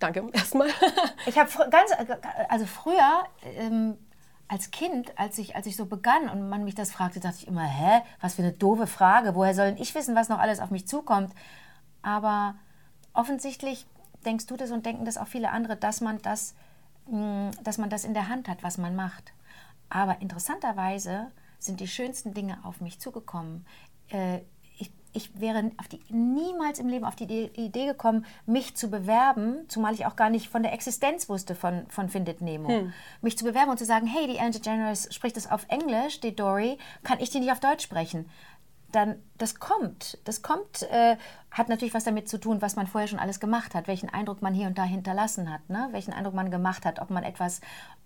Danke 0.00 0.28
erstmal. 0.32 0.68
Ich 1.26 1.38
habe 1.38 1.50
ganz, 1.70 1.92
also 2.48 2.66
früher, 2.66 3.24
ähm, 3.56 3.98
als 4.48 4.72
Kind, 4.72 5.16
als 5.16 5.38
ich, 5.38 5.54
als 5.54 5.66
ich 5.66 5.76
so 5.76 5.86
begann 5.86 6.28
und 6.28 6.48
man 6.48 6.64
mich 6.64 6.74
das 6.74 6.90
fragte, 6.90 7.20
dachte 7.20 7.36
ich 7.38 7.46
immer, 7.46 7.62
hä, 7.62 8.02
was 8.20 8.34
für 8.34 8.42
eine 8.42 8.52
doofe 8.52 8.88
Frage, 8.88 9.36
woher 9.36 9.54
soll 9.54 9.76
ich 9.78 9.94
wissen, 9.94 10.16
was 10.16 10.28
noch 10.28 10.40
alles 10.40 10.58
auf 10.58 10.70
mich 10.70 10.88
zukommt? 10.88 11.32
Aber 12.02 12.56
offensichtlich 13.12 13.86
denkst 14.24 14.46
du 14.46 14.56
das 14.56 14.72
und 14.72 14.84
denken 14.86 15.04
das 15.04 15.18
auch 15.18 15.28
viele 15.28 15.50
andere, 15.50 15.76
dass 15.76 16.00
man 16.00 16.20
das, 16.22 16.54
mh, 17.06 17.52
dass 17.62 17.78
man 17.78 17.90
das 17.90 18.04
in 18.04 18.14
der 18.14 18.28
Hand 18.28 18.48
hat, 18.48 18.62
was 18.62 18.78
man 18.78 18.96
macht. 18.96 19.32
Aber 19.88 20.20
interessanterweise 20.20 21.30
sind 21.58 21.78
die 21.78 21.88
schönsten 21.88 22.34
Dinge 22.34 22.58
auf 22.64 22.80
mich 22.80 22.98
zugekommen. 22.98 23.66
Äh, 24.08 24.40
ich, 25.12 25.40
wäre 25.40 25.70
auf 25.76 25.88
die, 25.88 26.00
niemals 26.08 26.78
im 26.78 26.88
Leben 26.88 27.04
auf 27.04 27.16
die 27.16 27.24
Idee 27.24 27.86
gekommen, 27.86 28.24
mich 28.46 28.76
zu 28.76 28.90
bewerben, 28.90 29.68
zumal 29.68 29.94
ich 29.94 30.06
auch 30.06 30.16
gar 30.16 30.30
nicht 30.30 30.48
von 30.48 30.62
der 30.62 30.72
Existenz 30.72 31.28
wusste 31.28 31.54
von, 31.54 31.86
von 31.88 32.08
Findet 32.08 32.40
Nemo. 32.40 32.68
Hm. 32.68 32.92
Mich 33.20 33.36
zu 33.36 33.44
bewerben 33.44 33.70
und 33.70 33.78
zu 33.78 33.84
sagen, 33.84 34.06
hey, 34.06 34.26
die 34.26 34.36
Ellen 34.36 34.52
DeGeneres 34.52 35.14
spricht 35.14 35.36
das 35.36 35.50
auf 35.50 35.66
Englisch, 35.68 36.20
die 36.20 36.34
Dory, 36.34 36.78
kann 37.02 37.20
ich 37.20 37.30
die 37.30 37.40
nicht 37.40 37.52
auf 37.52 37.60
Deutsch 37.60 37.84
sprechen? 37.84 38.26
dann 38.92 39.22
das 39.38 39.58
kommt. 39.58 40.18
Das 40.24 40.42
kommt, 40.42 40.82
äh, 40.90 41.16
hat 41.50 41.68
natürlich 41.68 41.94
was 41.94 42.04
damit 42.04 42.28
zu 42.28 42.38
tun, 42.38 42.60
was 42.62 42.76
man 42.76 42.86
vorher 42.86 43.08
schon 43.08 43.18
alles 43.18 43.40
gemacht 43.40 43.74
hat, 43.74 43.88
welchen 43.88 44.08
Eindruck 44.08 44.42
man 44.42 44.54
hier 44.54 44.66
und 44.66 44.78
da 44.78 44.84
hinterlassen 44.84 45.52
hat, 45.52 45.68
ne? 45.68 45.88
welchen 45.92 46.12
Eindruck 46.12 46.34
man 46.34 46.50
gemacht 46.50 46.84
hat, 46.84 47.00
ob 47.00 47.10
man 47.10 47.22
etwas, 47.22 47.60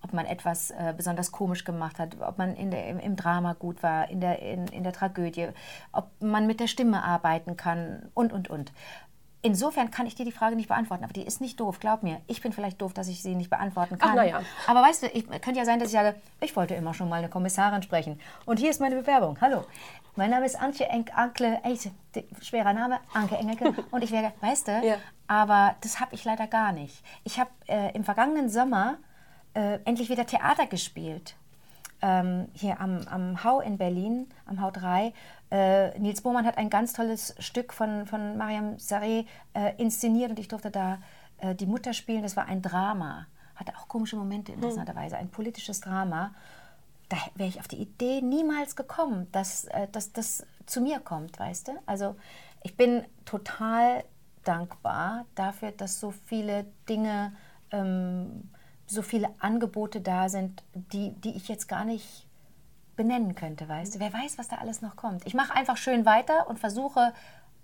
ob 0.04 0.12
man 0.12 0.26
etwas 0.26 0.70
äh, 0.70 0.92
besonders 0.96 1.32
komisch 1.32 1.64
gemacht 1.64 1.99
hat, 1.99 2.16
ob 2.20 2.38
man 2.38 2.54
in 2.54 2.70
der, 2.70 2.87
im, 2.87 3.00
im, 3.00 3.16
Drama 3.16 3.54
gut 3.54 3.82
war, 3.82 4.08
in 4.11 4.20
der, 4.20 4.40
in, 4.40 4.66
in 4.68 4.84
der 4.84 4.92
Tragödie, 4.92 5.49
ob 5.92 6.11
man 6.20 6.46
mit 6.46 6.61
der 6.61 6.66
Stimme 6.66 7.02
arbeiten 7.02 7.56
kann 7.56 8.11
und, 8.14 8.32
und, 8.32 8.50
und. 8.50 8.73
Insofern 9.40 9.90
kann 9.90 10.06
ich 10.06 10.14
dir 10.14 10.25
die 10.25 10.32
Frage 10.32 10.56
nicht 10.56 10.68
beantworten, 10.68 11.04
aber 11.04 11.12
die 11.12 11.23
ist 11.23 11.42
nicht 11.42 11.61
doof, 11.61 11.78
glaub 11.78 12.02
mir. 12.02 12.23
Ich 12.28 12.40
bin 12.40 12.52
vielleicht 12.52 12.80
doof, 12.80 12.94
dass 12.94 13.08
ich 13.08 13.23
sie 13.23 13.34
nicht 13.34 13.50
beantworten 13.50 13.99
kann. 13.99 14.18
Ach, 14.18 14.25
ja. 14.25 14.40
Aber 14.66 14.80
weißt 14.80 15.02
du, 15.02 15.06
ich, 15.08 15.28
könnte 15.28 15.58
ja 15.58 15.66
sein, 15.66 15.78
dass 15.78 15.88
ich 15.88 15.94
sage, 15.94 16.14
ich 16.40 16.56
wollte 16.56 16.75
immer 16.75 16.94
schon 16.94 17.11
mal 17.11 17.16
eine 17.16 17.28
Kommissarin 17.28 17.82
sprechen. 17.82 18.18
Und 18.46 18.58
hier 18.58 18.70
ist 18.70 18.80
meine 18.80 18.96
Bewerbung. 18.96 19.38
Hallo, 19.42 19.66
mein 20.16 20.30
Name 20.30 20.46
ist 20.46 20.58
Antje 20.58 20.88
Ankle, 21.14 21.61
schwerer 22.40 22.73
Name, 22.73 23.00
Anke 23.12 23.37
Engelke. 23.37 23.75
Und 23.90 24.02
ich 24.02 24.12
wäre, 24.12 24.32
weißt 24.40 24.68
du, 24.68 24.73
ja. 24.82 24.96
aber 25.26 25.75
das 25.82 26.00
habe 26.00 26.14
ich 26.14 26.25
leider 26.25 26.46
gar 26.46 26.73
nicht. 26.73 27.04
Ich 27.25 27.38
habe 27.38 27.50
äh, 27.66 27.94
im 27.94 28.02
vergangenen 28.02 28.49
Sommer 28.49 28.96
äh, 29.54 29.78
endlich 29.84 30.11
wieder 30.11 30.26
Theater 30.26 30.66
gespielt. 30.66 31.37
Ähm, 32.02 32.49
hier 32.52 32.80
am, 32.80 33.00
am 33.08 33.44
Hau 33.44 33.61
in 33.61 33.78
Berlin, 33.78 34.28
am 34.46 34.61
Hau 34.61 34.70
3. 34.70 35.12
Äh, 35.50 35.99
Nils 35.99 36.20
Bohmann 36.20 36.44
hat 36.44 36.58
ein 36.58 36.68
ganz 36.68 36.92
tolles 36.92 37.34
Stück 37.38 37.73
von, 37.73 38.06
von 38.06 38.37
Mariam 38.37 38.76
Saré 38.76 39.26
äh, 39.54 39.75
inszeniert 39.78 40.30
und 40.30 40.38
ich 40.38 40.49
durfte 40.49 40.70
da 40.70 40.99
äh, 41.38 41.54
die 41.54 41.66
Mutter 41.66 41.94
spielen. 41.94 42.23
Das 42.23 42.37
war 42.37 42.46
ein 42.46 42.61
Drama. 42.61 43.26
Hatte 43.54 43.73
auch 43.78 43.88
komische 43.88 44.16
Momente 44.16 44.52
interessanterweise. 44.52 45.16
Ein 45.16 45.30
politisches 45.30 45.80
Drama. 45.80 46.34
Da 47.08 47.16
wäre 47.37 47.49
ich 47.49 47.61
auf 47.61 47.68
die 47.68 47.80
Idee 47.80 48.20
niemals 48.20 48.76
gekommen, 48.76 49.28
dass, 49.32 49.64
äh, 49.66 49.88
dass 49.92 50.12
das 50.12 50.44
zu 50.66 50.80
mir 50.80 51.00
kommt, 51.00 51.38
weißt 51.38 51.68
du? 51.68 51.73
Also 51.87 52.16
ich 52.62 52.76
bin 52.76 53.04
total 53.25 54.04
dankbar 54.42 55.26
dafür, 55.34 55.73
dass 55.73 56.00
so 56.00 56.11
viele 56.11 56.66
Dinge, 56.88 57.32
ähm, 57.70 58.50
so 58.94 59.02
viele 59.02 59.28
Angebote 59.38 60.00
da 60.00 60.28
sind, 60.28 60.62
die, 60.74 61.12
die 61.12 61.36
ich 61.36 61.48
jetzt 61.48 61.68
gar 61.68 61.84
nicht 61.84 62.26
benennen 62.96 63.34
könnte, 63.34 63.68
weißt 63.68 63.96
du? 63.96 64.00
Wer 64.00 64.12
weiß, 64.12 64.38
was 64.38 64.48
da 64.48 64.56
alles 64.56 64.80
noch 64.80 64.96
kommt. 64.96 65.26
Ich 65.26 65.34
mache 65.34 65.54
einfach 65.54 65.76
schön 65.76 66.06
weiter 66.06 66.48
und 66.48 66.58
versuche, 66.58 67.12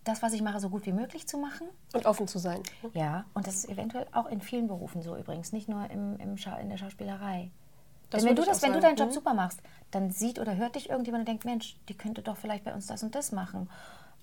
das, 0.04 0.22
was 0.22 0.32
ich 0.32 0.42
mache, 0.42 0.60
so 0.60 0.70
gut 0.70 0.87
wie 0.87 0.92
möglich 0.92 1.26
zu 1.28 1.38
machen. 1.38 1.68
Und 1.92 2.06
offen 2.06 2.26
zu 2.26 2.38
sein. 2.38 2.62
Ja, 2.94 3.25
und 3.34 3.46
das 3.46 3.56
ist 3.56 3.68
eventuell 3.68 4.06
auch 4.12 4.26
in 4.26 4.40
vielen 4.40 4.66
Berufen 4.66 5.02
so 5.02 5.16
übrigens, 5.16 5.52
nicht 5.52 5.68
nur 5.68 5.88
im, 5.90 6.18
im 6.18 6.37
in 6.37 6.68
der 6.68 6.76
Schauspielerei. 6.78 7.50
Denn 8.12 8.25
wenn 8.25 8.34
du, 8.34 8.44
das, 8.44 8.62
wenn 8.62 8.72
du 8.72 8.80
deinen 8.80 8.96
Job 8.96 9.10
mhm. 9.10 9.14
super 9.14 9.34
machst, 9.34 9.60
dann 9.90 10.10
sieht 10.10 10.38
oder 10.38 10.56
hört 10.56 10.75
dich 10.75 10.90
irgendjemand 10.90 11.22
und 11.22 11.28
denkt, 11.28 11.44
Mensch, 11.44 11.76
die 11.88 11.96
könnte 11.96 12.22
doch 12.22 12.37
vielleicht 12.37 12.64
bei 12.64 12.75
uns 12.75 12.87
das 12.87 13.02
und 13.02 13.14
das 13.14 13.30
machen. 13.30 13.70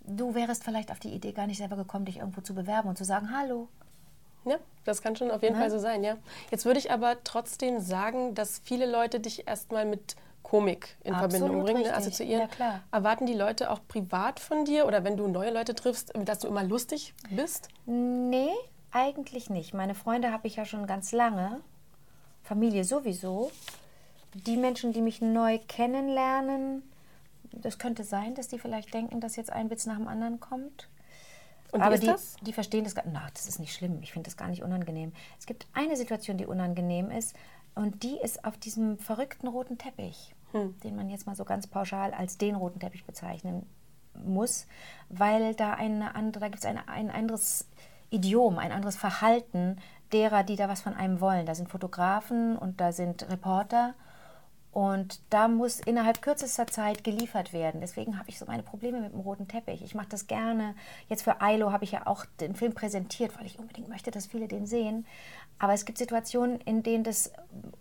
Du 0.05 0.35
wärst 0.35 0.63
vielleicht 0.63 0.91
auf 0.91 0.99
die 0.99 1.13
Idee 1.13 1.31
gar 1.31 1.47
nicht 1.47 1.57
selber 1.57 1.75
gekommen, 1.75 2.05
dich 2.05 2.17
irgendwo 2.17 2.41
zu 2.41 2.53
bewerben 2.53 2.89
und 2.89 2.97
zu 2.97 3.05
sagen, 3.05 3.31
hallo. 3.35 3.69
Ja, 4.49 4.57
das 4.85 5.01
kann 5.01 5.15
schon 5.15 5.31
auf 5.31 5.41
jeden 5.43 5.55
ja. 5.55 5.61
Fall 5.61 5.71
so 5.71 5.79
sein, 5.79 6.03
ja. 6.03 6.17
Jetzt 6.51 6.65
würde 6.65 6.79
ich 6.79 6.91
aber 6.91 7.17
trotzdem 7.23 7.79
sagen, 7.79 8.35
dass 8.35 8.59
viele 8.63 8.89
Leute 8.89 9.19
dich 9.19 9.47
erstmal 9.47 9.85
mit 9.85 10.15
Komik 10.43 10.95
in 11.03 11.13
Absolut 11.13 11.31
Verbindung 11.33 11.63
bringen, 11.63 11.81
ne, 11.81 11.89
richtig. 11.89 11.97
assoziieren. 11.97 12.49
Ja. 12.57 12.81
Erwarten 12.91 13.25
die 13.25 13.33
Leute 13.33 13.69
auch 13.69 13.79
privat 13.87 14.39
von 14.39 14.63
dir 14.63 14.85
oder 14.85 15.03
wenn 15.03 15.17
du 15.17 15.27
neue 15.27 15.51
Leute 15.51 15.75
triffst, 15.75 16.13
dass 16.15 16.39
du 16.39 16.47
immer 16.47 16.63
lustig 16.63 17.13
bist? 17.29 17.67
Nee, 17.85 18.53
eigentlich 18.91 19.49
nicht. 19.49 19.73
Meine 19.73 19.93
Freunde 19.93 20.31
habe 20.31 20.47
ich 20.47 20.55
ja 20.55 20.63
schon 20.63 20.87
ganz 20.87 21.11
lange. 21.11 21.59
Familie 22.43 22.85
sowieso. 22.85 23.51
Die 24.33 24.55
Menschen, 24.55 24.93
die 24.93 25.01
mich 25.01 25.21
neu 25.21 25.59
kennenlernen, 25.67 26.83
das 27.51 27.77
könnte 27.77 28.05
sein, 28.05 28.35
dass 28.35 28.47
die 28.47 28.59
vielleicht 28.59 28.93
denken, 28.93 29.19
dass 29.19 29.35
jetzt 29.35 29.51
ein 29.51 29.69
Witz 29.69 29.85
nach 29.85 29.97
dem 29.97 30.07
anderen 30.07 30.39
kommt. 30.39 30.87
Und 31.71 31.81
Aber 31.81 31.97
die, 31.97 32.13
die 32.41 32.53
verstehen 32.53 32.83
das 32.83 32.95
gar 32.95 33.05
nicht. 33.05 33.19
Das 33.33 33.47
ist 33.47 33.59
nicht 33.59 33.73
schlimm. 33.73 33.99
Ich 34.01 34.13
finde 34.13 34.27
das 34.27 34.37
gar 34.37 34.47
nicht 34.47 34.63
unangenehm. 34.63 35.11
Es 35.37 35.45
gibt 35.45 35.67
eine 35.73 35.95
Situation, 35.95 36.37
die 36.37 36.45
unangenehm 36.45 37.11
ist. 37.11 37.35
Und 37.75 38.03
die 38.03 38.17
ist 38.17 38.45
auf 38.45 38.57
diesem 38.57 38.97
verrückten 38.97 39.47
roten 39.47 39.77
Teppich 39.77 40.33
hm. 40.51 40.79
den 40.81 40.95
man 40.95 41.09
jetzt 41.09 41.27
mal 41.27 41.35
so 41.35 41.45
ganz 41.45 41.67
pauschal 41.67 42.13
als 42.13 42.37
den 42.37 42.55
roten 42.55 42.79
Teppich 42.79 43.05
bezeichnen 43.05 43.65
muss, 44.25 44.67
weil 45.09 45.53
da 45.55 45.73
eine 45.73 46.15
andere, 46.15 46.41
da 46.41 46.47
gibt 46.47 46.59
es 46.59 46.65
ein, 46.65 46.79
ein 46.87 47.11
anderes 47.11 47.67
Idiom, 48.09 48.57
ein 48.57 48.71
anderes 48.71 48.95
Verhalten 48.95 49.77
derer, 50.11 50.43
die 50.43 50.55
da 50.55 50.69
was 50.69 50.81
von 50.81 50.93
einem 50.93 51.19
wollen. 51.19 51.45
Da 51.45 51.53
sind 51.53 51.69
Fotografen 51.69 52.57
und 52.57 52.79
da 52.79 52.91
sind 52.91 53.29
Reporter 53.29 53.93
und 54.71 55.19
da 55.31 55.47
muss 55.47 55.79
innerhalb 55.79 56.21
kürzester 56.21 56.67
Zeit 56.67 57.03
geliefert 57.03 57.51
werden. 57.51 57.81
Deswegen 57.81 58.19
habe 58.19 58.29
ich 58.29 58.37
so 58.37 58.45
meine 58.45 58.61
Probleme 58.61 59.01
mit 59.01 59.11
dem 59.11 59.21
roten 59.21 59.47
Teppich. 59.47 59.81
Ich 59.81 59.95
mache 59.95 60.09
das 60.09 60.27
gerne. 60.27 60.75
Jetzt 61.09 61.23
für 61.23 61.41
Ailo 61.41 61.71
habe 61.71 61.83
ich 61.83 61.93
ja 61.93 62.05
auch 62.05 62.25
den 62.39 62.55
Film 62.55 62.73
präsentiert, 62.75 63.37
weil 63.39 63.47
ich 63.47 63.57
unbedingt 63.57 63.89
möchte, 63.89 64.11
dass 64.11 64.27
viele 64.27 64.47
den 64.47 64.67
sehen. 64.67 65.07
Aber 65.59 65.73
es 65.73 65.85
gibt 65.85 65.97
Situationen, 65.97 66.61
in 66.61 66.83
denen 66.83 67.03
das 67.03 67.31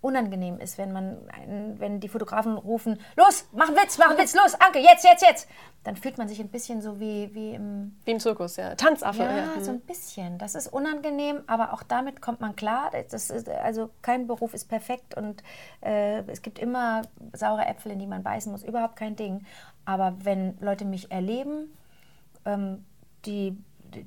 unangenehm 0.00 0.58
ist, 0.58 0.78
wenn 0.78 0.92
man, 0.92 1.18
wenn 1.78 2.00
die 2.00 2.08
Fotografen 2.08 2.56
rufen, 2.56 2.98
los, 3.16 3.44
mach 3.52 3.68
einen 3.68 3.76
Witz, 3.76 3.98
mach 3.98 4.08
einen 4.08 4.18
Witz, 4.18 4.34
los, 4.34 4.54
Anke, 4.54 4.78
jetzt, 4.78 5.04
jetzt, 5.04 5.22
jetzt. 5.22 5.48
Dann 5.84 5.96
fühlt 5.96 6.16
man 6.16 6.26
sich 6.26 6.40
ein 6.40 6.48
bisschen 6.48 6.80
so 6.80 6.98
wie, 6.98 7.34
wie 7.34 7.52
im... 7.52 7.94
Wie 8.06 8.12
im 8.12 8.20
Zirkus, 8.20 8.56
ja. 8.56 8.74
Tanzaffe. 8.74 9.22
Ja, 9.22 9.36
ja, 9.36 9.60
so 9.60 9.72
ein 9.72 9.80
bisschen. 9.80 10.38
Das 10.38 10.54
ist 10.54 10.72
unangenehm, 10.72 11.42
aber 11.46 11.74
auch 11.74 11.82
damit 11.82 12.22
kommt 12.22 12.40
man 12.40 12.56
klar. 12.56 12.90
Das 13.10 13.28
ist, 13.28 13.48
also 13.50 13.90
kein 14.00 14.26
Beruf 14.26 14.54
ist 14.54 14.70
perfekt 14.70 15.14
und 15.14 15.42
äh, 15.82 16.22
es 16.28 16.40
gibt 16.40 16.58
immer 16.58 16.85
saure 17.32 17.66
Äpfel, 17.66 17.92
in 17.92 17.98
die 17.98 18.06
man 18.06 18.22
beißen 18.22 18.50
muss. 18.50 18.62
Überhaupt 18.62 18.96
kein 18.96 19.16
Ding. 19.16 19.44
Aber 19.84 20.14
wenn 20.22 20.58
Leute 20.60 20.84
mich 20.84 21.10
erleben, 21.10 21.72
ähm, 22.44 22.84
die 23.24 23.56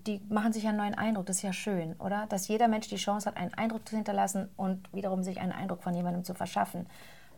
die 0.06 0.22
machen 0.30 0.54
sich 0.54 0.68
einen 0.68 0.78
neuen 0.78 0.96
Eindruck. 0.96 1.26
Das 1.26 1.38
ist 1.38 1.42
ja 1.42 1.54
schön, 1.54 1.96
oder? 2.00 2.26
Dass 2.28 2.48
jeder 2.48 2.68
Mensch 2.68 2.88
die 2.90 2.98
Chance 2.98 3.28
hat, 3.28 3.38
einen 3.38 3.54
Eindruck 3.54 3.88
zu 3.88 3.96
hinterlassen 3.96 4.50
und 4.58 4.92
wiederum 4.94 5.24
sich 5.24 5.40
einen 5.40 5.52
Eindruck 5.52 5.84
von 5.84 5.94
jemandem 5.96 6.24
zu 6.24 6.34
verschaffen. 6.34 6.86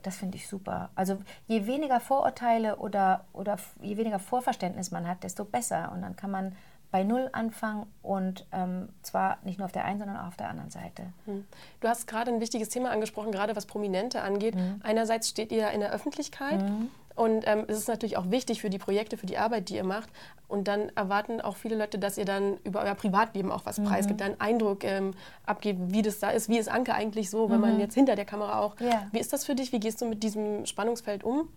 Das 0.04 0.18
finde 0.18 0.38
ich 0.38 0.48
super. 0.48 0.90
Also 0.96 1.20
je 1.48 1.68
weniger 1.68 2.00
Vorurteile 2.00 2.78
oder, 2.78 3.26
oder 3.34 3.58
je 3.82 3.98
weniger 3.98 4.20
Vorverständnis 4.20 4.92
man 4.92 5.08
hat, 5.08 5.24
desto 5.24 5.46
besser. 5.46 5.92
Und 5.94 6.02
dann 6.02 6.16
kann 6.16 6.32
man 6.32 6.56
bei 6.92 7.04
Null 7.04 7.30
anfangen 7.32 7.86
und 8.02 8.46
ähm, 8.52 8.90
zwar 9.02 9.38
nicht 9.44 9.58
nur 9.58 9.66
auf 9.66 9.72
der 9.72 9.86
einen, 9.86 10.00
sondern 10.00 10.18
auch 10.18 10.28
auf 10.28 10.38
der 10.38 10.50
anderen 10.50 10.70
Seite. 10.70 11.04
Hm. 11.26 11.46
Du 11.80 11.88
hast 11.88 12.06
gerade 12.06 12.32
ein 12.32 12.42
wichtiges 12.42 12.70
Thema 12.70 12.92
angesprochen, 12.92 13.32
gerade 13.32 13.56
was 13.56 13.66
Prominente 13.66 14.22
angeht. 14.22 14.56
Mhm. 14.56 14.82
Einerseits 14.84 15.30
steht 15.30 15.52
ihr 15.52 15.72
in 15.72 15.80
der 15.80 15.94
Öffentlichkeit. 15.94 16.62
Mhm. 16.62 16.90
Und 17.16 17.44
ähm, 17.46 17.66
es 17.68 17.78
ist 17.78 17.88
natürlich 17.88 18.18
auch 18.18 18.32
wichtig 18.32 18.62
für 18.62 18.70
die 18.70 18.78
Projekte, 18.78 19.18
für 19.18 19.26
die 19.26 19.38
Arbeit, 19.38 19.70
die 19.70 19.76
ihr 19.76 19.84
macht. 19.84 20.10
Und 20.48 20.68
dann 20.68 20.90
erwarten 20.96 21.42
auch 21.42 21.56
viele 21.56 21.76
Leute, 21.76 22.00
dass 22.00 22.18
ihr 22.18 22.26
dann 22.26 22.58
über 22.64 22.82
euer 22.82 22.96
Privatleben 22.96 23.52
auch 23.52 23.66
was 23.66 23.80
mhm. 23.80 23.86
preisgibt, 23.86 24.22
einen 24.22 24.40
Eindruck 24.40 24.84
ähm, 24.84 25.12
abgebt, 25.46 25.80
wie 25.92 26.02
das 26.02 26.20
da 26.20 26.30
ist. 26.30 26.50
Wie 26.50 26.58
ist 26.58 26.70
Anke 26.70 26.94
eigentlich 26.94 27.30
so, 27.30 27.50
wenn 27.50 27.58
mhm. 27.58 27.62
man 27.62 27.80
jetzt 27.80 27.96
hinter 27.96 28.16
der 28.16 28.26
Kamera 28.26 28.60
auch. 28.60 28.80
Ja. 28.80 29.08
Wie 29.12 29.20
ist 29.20 29.34
das 29.34 29.46
für 29.46 29.56
dich? 29.56 29.72
Wie 29.72 29.80
gehst 29.80 30.02
du 30.02 30.06
mit 30.06 30.24
diesem 30.24 30.66
Spannungsfeld 30.66 31.24
um? 31.24 31.50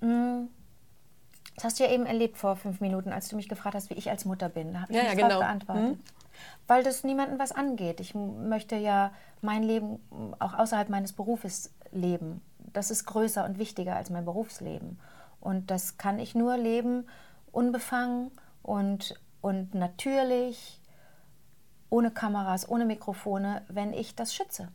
Mhm. 0.00 0.48
Das 1.56 1.64
hast 1.64 1.80
du 1.80 1.84
ja 1.84 1.90
eben 1.90 2.06
erlebt 2.06 2.38
vor 2.38 2.56
fünf 2.56 2.80
Minuten, 2.80 3.12
als 3.12 3.28
du 3.28 3.36
mich 3.36 3.48
gefragt 3.48 3.74
hast, 3.74 3.90
wie 3.90 3.94
ich 3.94 4.10
als 4.10 4.24
Mutter 4.24 4.48
bin. 4.48 4.72
Da 4.72 4.82
habe 4.82 4.92
ich 4.92 4.98
ja, 4.98 5.04
ja, 5.04 5.14
genau. 5.14 5.40
beantwortet. 5.40 5.84
Mhm. 5.90 6.00
Weil 6.66 6.82
das 6.82 7.04
niemandem 7.04 7.38
was 7.38 7.52
angeht. 7.52 8.00
Ich 8.00 8.14
möchte 8.14 8.76
ja 8.76 9.12
mein 9.42 9.62
Leben 9.62 9.98
auch 10.38 10.54
außerhalb 10.54 10.88
meines 10.88 11.12
Berufes 11.12 11.70
leben 11.92 12.40
das 12.72 12.90
ist 12.90 13.04
größer 13.06 13.44
und 13.44 13.58
wichtiger 13.58 13.96
als 13.96 14.10
mein 14.10 14.24
Berufsleben. 14.24 14.98
Und 15.40 15.70
das 15.70 15.96
kann 15.96 16.18
ich 16.18 16.34
nur 16.34 16.56
leben 16.56 17.06
unbefangen 17.52 18.30
und, 18.62 19.14
und 19.40 19.74
natürlich, 19.74 20.80
ohne 21.88 22.10
Kameras, 22.10 22.68
ohne 22.68 22.84
Mikrofone, 22.84 23.62
wenn 23.68 23.92
ich 23.92 24.14
das 24.14 24.34
schütze. 24.34 24.68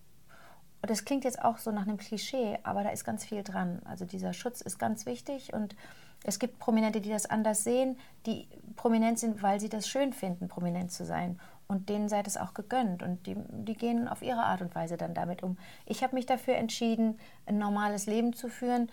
Und 0.81 0.89
das 0.89 1.05
klingt 1.05 1.23
jetzt 1.23 1.41
auch 1.41 1.57
so 1.57 1.71
nach 1.71 1.83
einem 1.83 1.97
Klischee, 1.97 2.59
aber 2.63 2.83
da 2.83 2.89
ist 2.89 3.05
ganz 3.05 3.23
viel 3.23 3.43
dran. 3.43 3.81
Also 3.85 4.05
dieser 4.05 4.33
Schutz 4.33 4.61
ist 4.61 4.77
ganz 4.77 5.05
wichtig 5.05 5.53
und 5.53 5.75
es 6.23 6.39
gibt 6.39 6.59
Prominente, 6.59 7.01
die 7.01 7.09
das 7.09 7.25
anders 7.25 7.63
sehen, 7.63 7.97
die 8.25 8.47
prominent 8.75 9.19
sind, 9.19 9.43
weil 9.43 9.59
sie 9.59 9.69
das 9.69 9.87
schön 9.87 10.13
finden, 10.13 10.47
prominent 10.47 10.91
zu 10.91 11.05
sein. 11.05 11.39
und 11.67 11.89
denen 11.89 12.09
sei 12.09 12.21
das 12.21 12.37
auch 12.37 12.53
gegönnt 12.53 13.01
und 13.01 13.25
die, 13.25 13.35
die 13.35 13.73
gehen 13.73 14.07
auf 14.07 14.21
ihre 14.21 14.43
Art 14.43 14.61
und 14.61 14.75
Weise 14.75 14.97
dann 14.97 15.13
damit 15.13 15.41
um. 15.41 15.57
Ich 15.85 16.03
habe 16.03 16.15
mich 16.15 16.25
dafür 16.25 16.55
entschieden, 16.55 17.17
ein 17.45 17.57
normales 17.57 18.05
Leben 18.05 18.33
zu 18.33 18.49
führen 18.49 18.89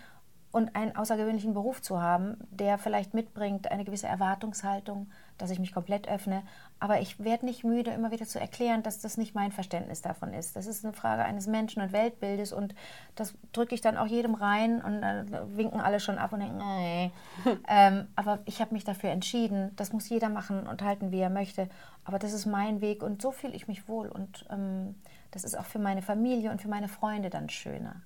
und 0.52 0.76
einen 0.76 0.94
außergewöhnlichen 0.94 1.54
Beruf 1.54 1.80
zu 1.80 2.00
haben, 2.00 2.37
der 2.50 2.76
vielleicht 2.76 3.14
mitbringt 3.14 3.71
eine 3.71 3.85
gewisse 3.85 4.06
Erwartungshaltung, 4.06 5.11
dass 5.38 5.50
ich 5.50 5.59
mich 5.59 5.73
komplett 5.73 6.09
öffne. 6.09 6.42
Aber 6.78 7.00
ich 7.00 7.25
werde 7.25 7.47
nicht 7.47 7.64
müde, 7.64 7.90
immer 7.90 8.11
wieder 8.11 8.26
zu 8.26 8.38
erklären, 8.38 8.82
dass 8.82 9.00
das 9.00 9.16
nicht 9.16 9.35
mein 9.35 9.50
Verständnis 9.50 10.02
davon 10.02 10.35
ist. 10.35 10.54
Das 10.54 10.66
ist 10.66 10.85
eine 10.85 10.92
Frage 10.92 11.25
eines 11.25 11.47
Menschen 11.47 11.80
und 11.80 11.92
Weltbildes 11.92 12.52
und 12.52 12.75
das 13.16 13.35
drücke 13.52 13.75
ich 13.75 13.80
dann 13.80 13.97
auch 13.97 14.06
jedem 14.06 14.35
rein 14.35 14.82
und 14.82 15.00
dann 15.00 15.56
winken 15.56 15.80
alle 15.80 16.00
schon 16.00 16.18
ab 16.18 16.35
und 16.35 16.40
denken, 16.40 16.59
nee. 16.59 17.11
ähm, 17.68 18.09
aber 18.14 18.40
ich 18.44 18.61
habe 18.61 18.75
mich 18.75 18.85
dafür 18.85 19.09
entschieden, 19.09 19.73
das 19.76 19.94
muss 19.94 20.09
jeder 20.11 20.28
machen 20.28 20.66
und 20.66 20.82
halten, 20.82 21.12
wie 21.12 21.21
er 21.21 21.30
möchte. 21.30 21.71
Aber 22.04 22.18
das 22.18 22.35
ist 22.35 22.44
mein 22.44 22.82
Weg 22.82 23.02
und 23.02 23.23
so 23.23 23.30
fühle 23.30 23.54
ich 23.54 23.68
mich 23.68 23.88
wohl 23.88 24.09
und 24.09 24.44
ähm, 24.50 24.97
das 25.30 25.44
ist 25.44 25.59
auch 25.59 25.64
für 25.64 25.78
meine 25.78 26.02
Familie 26.02 26.50
und 26.50 26.61
für 26.61 26.68
meine 26.68 26.88
Freunde 26.88 27.30
dann 27.30 27.49
schöner. 27.49 28.02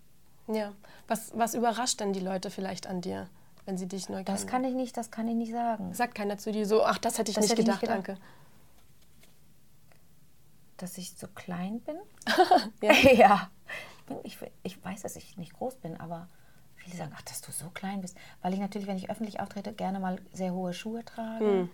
Ja. 0.48 0.72
Was, 1.08 1.32
was 1.36 1.54
überrascht 1.54 2.00
denn 2.00 2.12
die 2.12 2.20
Leute 2.20 2.50
vielleicht 2.50 2.86
an 2.86 3.00
dir, 3.00 3.28
wenn 3.64 3.76
sie 3.76 3.86
dich 3.86 4.08
neu 4.08 4.24
kennen? 4.24 4.26
Das 4.26 4.46
kann 4.46 4.64
ich 4.64 4.74
nicht, 4.74 4.96
das 4.96 5.10
kann 5.10 5.28
ich 5.28 5.34
nicht 5.34 5.52
sagen. 5.52 5.92
Sagt 5.94 6.14
keiner 6.14 6.38
zu 6.38 6.52
dir 6.52 6.66
so, 6.66 6.84
ach, 6.84 6.98
das 6.98 7.18
hätte 7.18 7.30
ich, 7.30 7.34
das 7.34 7.42
nicht, 7.42 7.52
hätte 7.52 7.62
gedacht, 7.62 7.82
ich 7.82 7.88
nicht 7.88 8.04
gedacht, 8.04 8.18
danke. 8.18 8.36
Dass 10.76 10.98
ich 10.98 11.14
so 11.16 11.26
klein 11.28 11.80
bin? 11.80 11.96
ja. 12.82 12.92
ja. 13.12 13.50
Ich, 14.22 14.38
ich 14.62 14.84
weiß, 14.84 15.02
dass 15.02 15.16
ich 15.16 15.36
nicht 15.36 15.54
groß 15.54 15.76
bin, 15.76 15.98
aber 15.98 16.28
viele 16.76 16.96
sagen, 16.96 17.12
ach, 17.16 17.22
dass 17.22 17.40
du 17.40 17.50
so 17.50 17.70
klein 17.70 18.00
bist. 18.00 18.16
Weil 18.42 18.54
ich 18.54 18.60
natürlich, 18.60 18.86
wenn 18.86 18.96
ich 18.96 19.10
öffentlich 19.10 19.40
auftrete, 19.40 19.72
gerne 19.72 19.98
mal 19.98 20.20
sehr 20.32 20.52
hohe 20.52 20.72
Schuhe 20.72 21.04
trage. 21.04 21.44
Hm. 21.44 21.70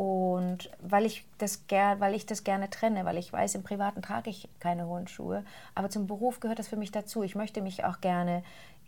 Und 0.00 0.70
weil 0.80 1.04
ich, 1.04 1.26
das 1.36 1.66
ger 1.66 2.00
weil 2.00 2.14
ich 2.14 2.24
das 2.24 2.42
gerne 2.42 2.70
trenne, 2.70 3.04
weil 3.04 3.18
ich 3.18 3.30
weiß, 3.30 3.54
im 3.54 3.62
Privaten 3.62 4.00
trage 4.00 4.30
ich 4.30 4.48
keine 4.58 4.86
hohen 4.86 5.06
Schuhe. 5.08 5.44
Aber 5.74 5.90
zum 5.90 6.06
Beruf 6.06 6.40
gehört 6.40 6.58
das 6.58 6.68
für 6.68 6.78
mich 6.78 6.90
dazu. 6.90 7.22
Ich 7.22 7.34
möchte 7.34 7.60
mich 7.60 7.84
auch 7.84 8.00
gerne, 8.00 8.42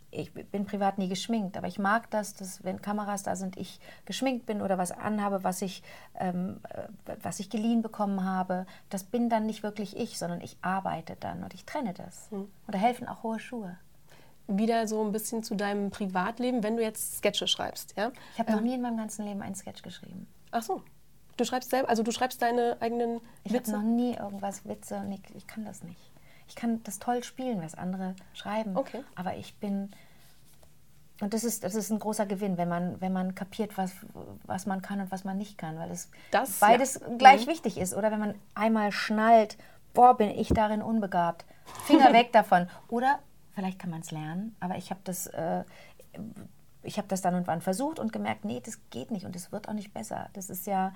ich 0.09 0.33
bin 0.33 0.65
privat 0.65 0.97
nie 0.97 1.09
geschminkt, 1.09 1.55
aber 1.55 1.67
ich 1.67 1.77
mag 1.77 2.09
das, 2.09 2.33
dass 2.33 2.63
wenn 2.63 2.81
Kameras 2.81 3.21
da 3.21 3.35
sind, 3.35 3.57
ich 3.57 3.79
geschminkt 4.05 4.47
bin 4.47 4.59
oder 4.59 4.79
was 4.79 4.91
anhabe, 4.91 5.43
was 5.43 5.61
ich, 5.61 5.83
ähm, 6.19 6.59
äh, 6.69 7.15
was 7.21 7.39
ich 7.39 7.51
geliehen 7.51 7.83
bekommen 7.83 8.25
habe. 8.25 8.65
Das 8.89 9.03
bin 9.03 9.29
dann 9.29 9.45
nicht 9.45 9.61
wirklich 9.61 9.95
ich, 9.95 10.17
sondern 10.17 10.41
ich 10.41 10.57
arbeite 10.63 11.15
dann 11.19 11.43
und 11.43 11.53
ich 11.53 11.65
trenne 11.65 11.93
das. 11.93 12.31
Mhm. 12.31 12.49
Und 12.65 12.73
da 12.73 12.79
helfen 12.79 13.07
auch 13.07 13.21
hohe 13.21 13.39
Schuhe 13.39 13.77
wieder 14.47 14.87
so 14.87 15.05
ein 15.05 15.11
bisschen 15.11 15.43
zu 15.43 15.53
deinem 15.53 15.91
Privatleben, 15.91 16.63
wenn 16.63 16.75
du 16.75 16.81
jetzt 16.81 17.17
Sketche 17.19 17.47
schreibst, 17.47 17.95
ja? 17.95 18.11
Ich 18.33 18.39
habe 18.39 18.49
ähm. 18.49 18.55
noch 18.55 18.63
nie 18.63 18.73
in 18.73 18.81
meinem 18.81 18.97
ganzen 18.97 19.25
Leben 19.25 19.43
einen 19.43 19.55
Sketch 19.55 19.83
geschrieben. 19.83 20.27
Ach 20.49 20.63
so. 20.63 20.81
Du 21.37 21.45
schreibst 21.45 21.69
selber, 21.69 21.89
also 21.89 22.03
du 22.03 22.11
schreibst 22.11 22.41
deine 22.41 22.77
eigenen 22.79 23.21
ich 23.43 23.53
Witze? 23.53 23.71
Ich 23.71 23.77
habe 23.77 23.85
noch 23.85 23.95
nie 23.95 24.15
irgendwas 24.15 24.65
Witze, 24.65 25.03
nee, 25.05 25.19
ich 25.35 25.47
kann 25.47 25.65
das 25.65 25.83
nicht. 25.83 26.11
Ich 26.47 26.55
kann 26.55 26.83
das 26.83 26.99
toll 26.99 27.23
spielen, 27.23 27.61
was 27.61 27.75
andere 27.75 28.15
schreiben, 28.33 28.77
okay. 28.77 29.03
aber 29.15 29.35
ich 29.37 29.55
bin 29.55 29.89
und 31.21 31.33
das 31.33 31.43
ist, 31.43 31.63
das 31.63 31.75
ist 31.75 31.91
ein 31.91 31.99
großer 31.99 32.25
Gewinn, 32.25 32.57
wenn 32.57 32.67
man, 32.67 32.99
wenn 32.99 33.13
man 33.13 33.35
kapiert, 33.35 33.77
was, 33.77 33.91
was 34.45 34.65
man 34.65 34.81
kann 34.81 34.99
und 34.99 35.11
was 35.11 35.23
man 35.23 35.37
nicht 35.37 35.57
kann, 35.57 35.77
weil 35.77 35.91
es 35.91 36.09
das, 36.31 36.59
beides 36.59 36.95
ja. 36.95 37.15
gleich 37.17 37.45
mhm. 37.45 37.51
wichtig 37.51 37.77
ist. 37.77 37.93
Oder 37.93 38.11
wenn 38.11 38.19
man 38.19 38.35
einmal 38.55 38.91
schnallt, 38.91 39.57
boah, 39.93 40.17
bin 40.17 40.29
ich 40.29 40.49
darin 40.49 40.81
unbegabt, 40.81 41.45
Finger 41.85 42.11
weg 42.13 42.33
davon. 42.33 42.67
Oder 42.89 43.19
vielleicht 43.53 43.79
kann 43.79 43.91
man 43.91 44.01
es 44.01 44.11
lernen, 44.11 44.55
aber 44.59 44.75
ich 44.75 44.89
habe 44.89 45.01
das, 45.03 45.27
äh, 45.27 45.63
ich 46.81 47.01
das 47.07 47.21
dann 47.21 47.35
und 47.35 47.47
wann 47.47 47.61
versucht 47.61 47.99
und 47.99 48.11
gemerkt, 48.11 48.43
nee, 48.43 48.59
das 48.59 48.79
geht 48.89 49.11
nicht 49.11 49.25
und 49.25 49.35
es 49.35 49.51
wird 49.51 49.69
auch 49.69 49.73
nicht 49.73 49.93
besser. 49.93 50.29
Das 50.33 50.49
ist 50.49 50.67
ja, 50.67 50.93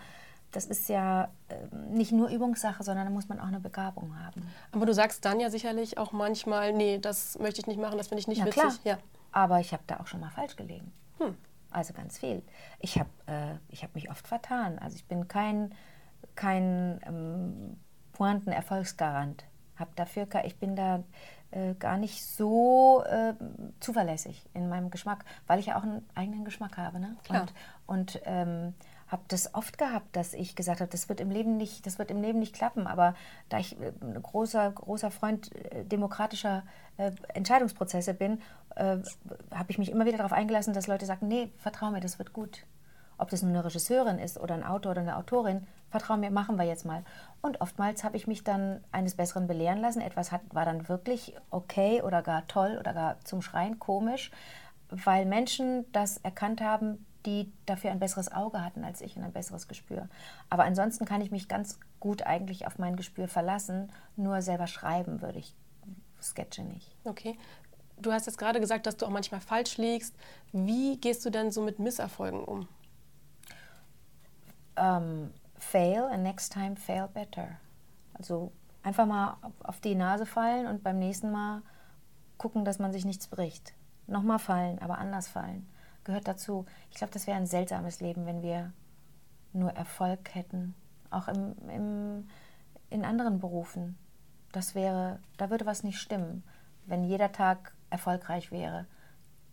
das 0.52 0.66
ist 0.66 0.90
ja 0.90 1.30
ähm, 1.50 1.94
nicht 1.94 2.12
nur 2.12 2.30
Übungssache, 2.30 2.84
sondern 2.84 3.06
da 3.06 3.12
muss 3.12 3.28
man 3.28 3.40
auch 3.40 3.48
eine 3.48 3.60
Begabung 3.60 4.18
haben. 4.24 4.48
Aber 4.72 4.86
du 4.86 4.94
sagst 4.94 5.26
dann 5.26 5.40
ja 5.40 5.50
sicherlich 5.50 5.98
auch 5.98 6.12
manchmal, 6.12 6.74
nee, 6.74 7.00
das 7.00 7.38
möchte 7.40 7.62
ich 7.62 7.68
nicht 7.68 7.80
machen, 7.80 7.98
das 7.98 8.08
finde 8.08 8.22
ich 8.22 8.28
nicht 8.28 8.40
Na, 8.40 8.46
witzig. 8.46 8.62
Klar. 8.62 8.74
Ja. 8.84 8.98
Aber 9.32 9.60
ich 9.60 9.74
habe 9.74 9.84
da 9.88 10.00
auch 10.00 10.08
schon 10.08 10.20
mal 10.20 10.32
falsch 10.32 10.56
gelegen. 10.56 10.92
Hm. 11.20 11.36
Also 11.70 11.94
ganz 11.94 12.18
viel. 12.18 12.42
Ich 12.80 12.98
habe 12.98 13.10
äh, 13.28 13.76
hab 13.76 13.94
mich 13.94 14.10
oft 14.10 14.28
vertan. 14.28 14.80
Also 14.80 14.96
ich 14.96 15.06
bin 15.06 15.28
kein, 15.28 15.76
kein 16.36 17.02
ähm, 17.06 17.78
Pointen-Erfolgsgarant. 18.14 19.44
Hab 19.76 19.96
dafür, 19.96 20.28
ich 20.46 20.58
bin 20.58 20.76
da 20.76 21.04
äh, 21.52 21.76
gar 21.76 21.98
nicht 21.98 22.26
so 22.26 23.04
äh, 23.04 23.34
zuverlässig 23.80 24.50
in 24.54 24.70
meinem 24.70 24.90
Geschmack, 24.90 25.24
weil 25.46 25.60
ich 25.60 25.68
ja 25.68 25.78
auch 25.78 25.84
einen 25.84 26.08
eigenen 26.16 26.46
Geschmack 26.46 26.78
habe. 26.78 27.00
Ne? 27.00 27.16
Klar. 27.24 27.42
Und, 27.42 28.16
und 28.16 28.22
ähm, 28.26 28.74
habe 29.08 29.24
das 29.30 29.54
oft 29.54 29.78
gehabt, 29.78 30.16
dass 30.16 30.34
ich 30.34 30.56
gesagt 30.56 30.82
habe, 30.82 30.92
das 30.92 31.08
wird 31.08 31.22
im 31.22 31.32
Leben 31.32 31.58
nicht, 31.58 31.86
das 31.86 31.98
wird 31.98 32.12
im 32.12 32.22
Leben 32.22 32.40
nicht 32.40 32.54
klappen. 32.54 32.88
Aber 32.88 33.16
da 33.50 33.60
ich 33.60 33.80
äh, 33.80 33.94
ein 34.02 34.22
großer, 34.22 34.72
großer 34.72 35.12
Freund 35.12 35.56
äh, 35.56 35.86
demokratischer 35.86 36.64
äh, 36.98 37.12
Entscheidungsprozesse 37.34 38.14
bin, 38.14 38.42
habe 38.80 39.72
ich 39.72 39.80
mich 39.80 39.90
immer 39.90 40.06
wieder 40.06 40.18
darauf 40.18 40.34
eingelassen, 40.34 40.72
dass 40.72 40.86
Leute 40.86 41.08
sagen, 41.08 41.28
nee, 41.28 41.52
vertrau 41.58 41.90
mir, 41.90 42.00
das 42.00 42.20
wird 42.20 42.32
gut. 42.32 42.64
Ob 43.18 43.32
das 43.32 43.42
nun 43.42 43.54
eine 43.54 43.66
Regisseurin 43.66 44.20
ist 44.20 44.40
oder 44.40 44.54
ein 44.54 44.64
Autor 44.64 44.92
oder 44.92 45.02
eine 45.02 45.18
Autorin, 45.18 45.66
vertrau 45.90 46.16
mir, 46.16 46.30
machen 46.30 46.58
wir 46.58 46.66
jetzt 46.66 46.86
mal. 46.86 47.04
Und 47.42 47.60
oftmals 47.60 48.04
habe 48.04 48.18
ich 48.18 48.28
mich 48.28 48.44
dann 48.44 48.84
eines 48.92 49.16
Besseren 49.16 49.48
belehren 49.48 49.80
lassen. 49.80 50.00
Etwas 50.00 50.32
hat, 50.32 50.42
war 50.52 50.66
dann 50.66 50.88
wirklich 50.90 51.36
okay 51.50 52.04
oder 52.04 52.22
gar 52.22 52.46
toll 52.46 52.78
oder 52.80 52.94
gar 52.94 53.20
zum 53.22 53.42
Schreien 53.42 53.80
komisch, 53.80 54.30
weil 54.90 55.26
Menschen 55.26 55.92
das 55.92 56.18
erkannt 56.18 56.62
haben, 56.62 57.07
die 57.28 57.52
dafür 57.66 57.92
ein 57.92 58.00
besseres 58.00 58.32
Auge 58.32 58.64
hatten 58.64 58.86
als 58.86 59.02
ich 59.02 59.18
und 59.18 59.24
ein 59.24 59.34
besseres 59.34 59.68
Gespür. 59.68 60.08
Aber 60.50 60.64
ansonsten 60.64 61.04
kann 61.04 61.22
ich 61.22 61.30
mich 61.30 61.50
ganz 61.50 61.78
gut 62.00 62.24
eigentlich 62.24 62.66
auf 62.66 62.80
mein 62.80 62.96
Gespür 62.96 63.28
verlassen. 63.28 63.92
Nur 64.16 64.42
selber 64.42 64.66
schreiben 64.66 65.22
würde 65.22 65.40
ich 65.40 65.54
Sketche 66.22 66.64
nicht. 66.64 66.96
Okay. 67.04 67.38
Du 68.00 68.14
hast 68.14 68.28
jetzt 68.28 68.38
gerade 68.38 68.62
gesagt, 68.62 68.86
dass 68.88 68.96
du 68.96 69.06
auch 69.06 69.12
manchmal 69.12 69.42
falsch 69.42 69.78
liegst. 69.78 70.16
Wie 70.54 70.98
gehst 70.98 71.26
du 71.26 71.30
denn 71.30 71.52
so 71.52 71.62
mit 71.62 71.80
Misserfolgen 71.80 72.44
um? 72.44 72.68
Um, 74.76 74.86
ähm, 74.86 75.34
fail 75.58 76.04
and 76.04 76.24
next 76.24 76.54
time 76.54 76.78
fail 76.78 77.10
better. 77.14 77.48
Also 78.14 78.54
einfach 78.84 79.06
mal 79.06 79.36
auf 79.64 79.82
die 79.82 79.96
Nase 79.96 80.26
fallen 80.26 80.66
und 80.66 80.84
beim 80.84 80.98
nächsten 80.98 81.32
Mal 81.32 81.62
gucken, 82.38 82.64
dass 82.64 82.80
man 82.80 82.94
sich 82.94 83.04
nichts 83.04 83.28
bricht. 83.28 83.74
Nochmal 84.06 84.40
fallen, 84.40 84.80
aber 84.80 85.00
anders 85.00 85.28
fallen 85.28 85.68
gehört 86.08 86.28
dazu. 86.28 86.66
Ich 86.90 86.98
glaube, 86.98 87.14
das 87.14 87.28
wäre 87.28 87.38
ein 87.38 87.46
seltsames 87.46 88.00
Leben, 88.02 88.26
wenn 88.26 88.42
wir 88.42 88.74
nur 89.54 89.72
Erfolg 89.72 90.34
hätten, 90.34 90.74
auch 91.12 91.28
im, 91.28 91.56
im, 91.70 92.30
in 92.90 93.06
anderen 93.06 93.40
Berufen. 93.40 93.98
Das 94.52 94.74
wäre, 94.74 95.20
da 95.38 95.50
würde 95.50 95.66
was 95.66 95.84
nicht 95.84 96.00
stimmen, 96.00 96.44
wenn 96.86 97.04
jeder 97.04 97.32
Tag 97.32 97.76
erfolgreich 97.90 98.52
wäre. 98.52 98.88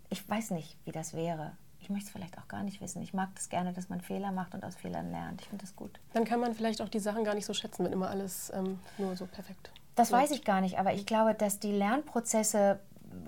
Ich 0.08 0.26
weiß 0.26 0.52
nicht, 0.52 0.78
wie 0.84 0.92
das 0.92 1.14
wäre. 1.14 1.56
Ich 1.80 1.90
möchte 1.90 2.06
es 2.06 2.12
vielleicht 2.12 2.38
auch 2.38 2.48
gar 2.48 2.62
nicht 2.62 2.80
wissen. 2.80 3.02
Ich 3.02 3.12
mag 3.12 3.34
das 3.34 3.50
gerne, 3.50 3.72
dass 3.72 3.88
man 3.88 4.00
Fehler 4.00 4.32
macht 4.32 4.54
und 4.54 4.64
aus 4.64 4.76
Fehlern 4.76 5.10
lernt. 5.10 5.42
Ich 5.42 5.48
finde 5.48 5.64
das 5.64 5.76
gut. 5.76 6.00
Dann 6.14 6.24
kann 6.24 6.40
man 6.40 6.54
vielleicht 6.54 6.80
auch 6.80 6.88
die 6.88 7.00
Sachen 7.00 7.24
gar 7.24 7.34
nicht 7.34 7.44
so 7.44 7.52
schätzen, 7.52 7.84
wenn 7.84 7.92
immer 7.92 8.08
alles 8.08 8.50
ähm, 8.54 8.78
nur 8.96 9.16
so 9.16 9.26
perfekt. 9.26 9.70
Das 9.94 10.10
läuft. 10.10 10.22
weiß 10.22 10.30
ich 10.30 10.44
gar 10.44 10.60
nicht, 10.60 10.78
aber 10.78 10.94
ich 10.94 11.04
glaube, 11.04 11.34
dass 11.34 11.58
die 11.58 11.72
Lernprozesse 11.72 12.80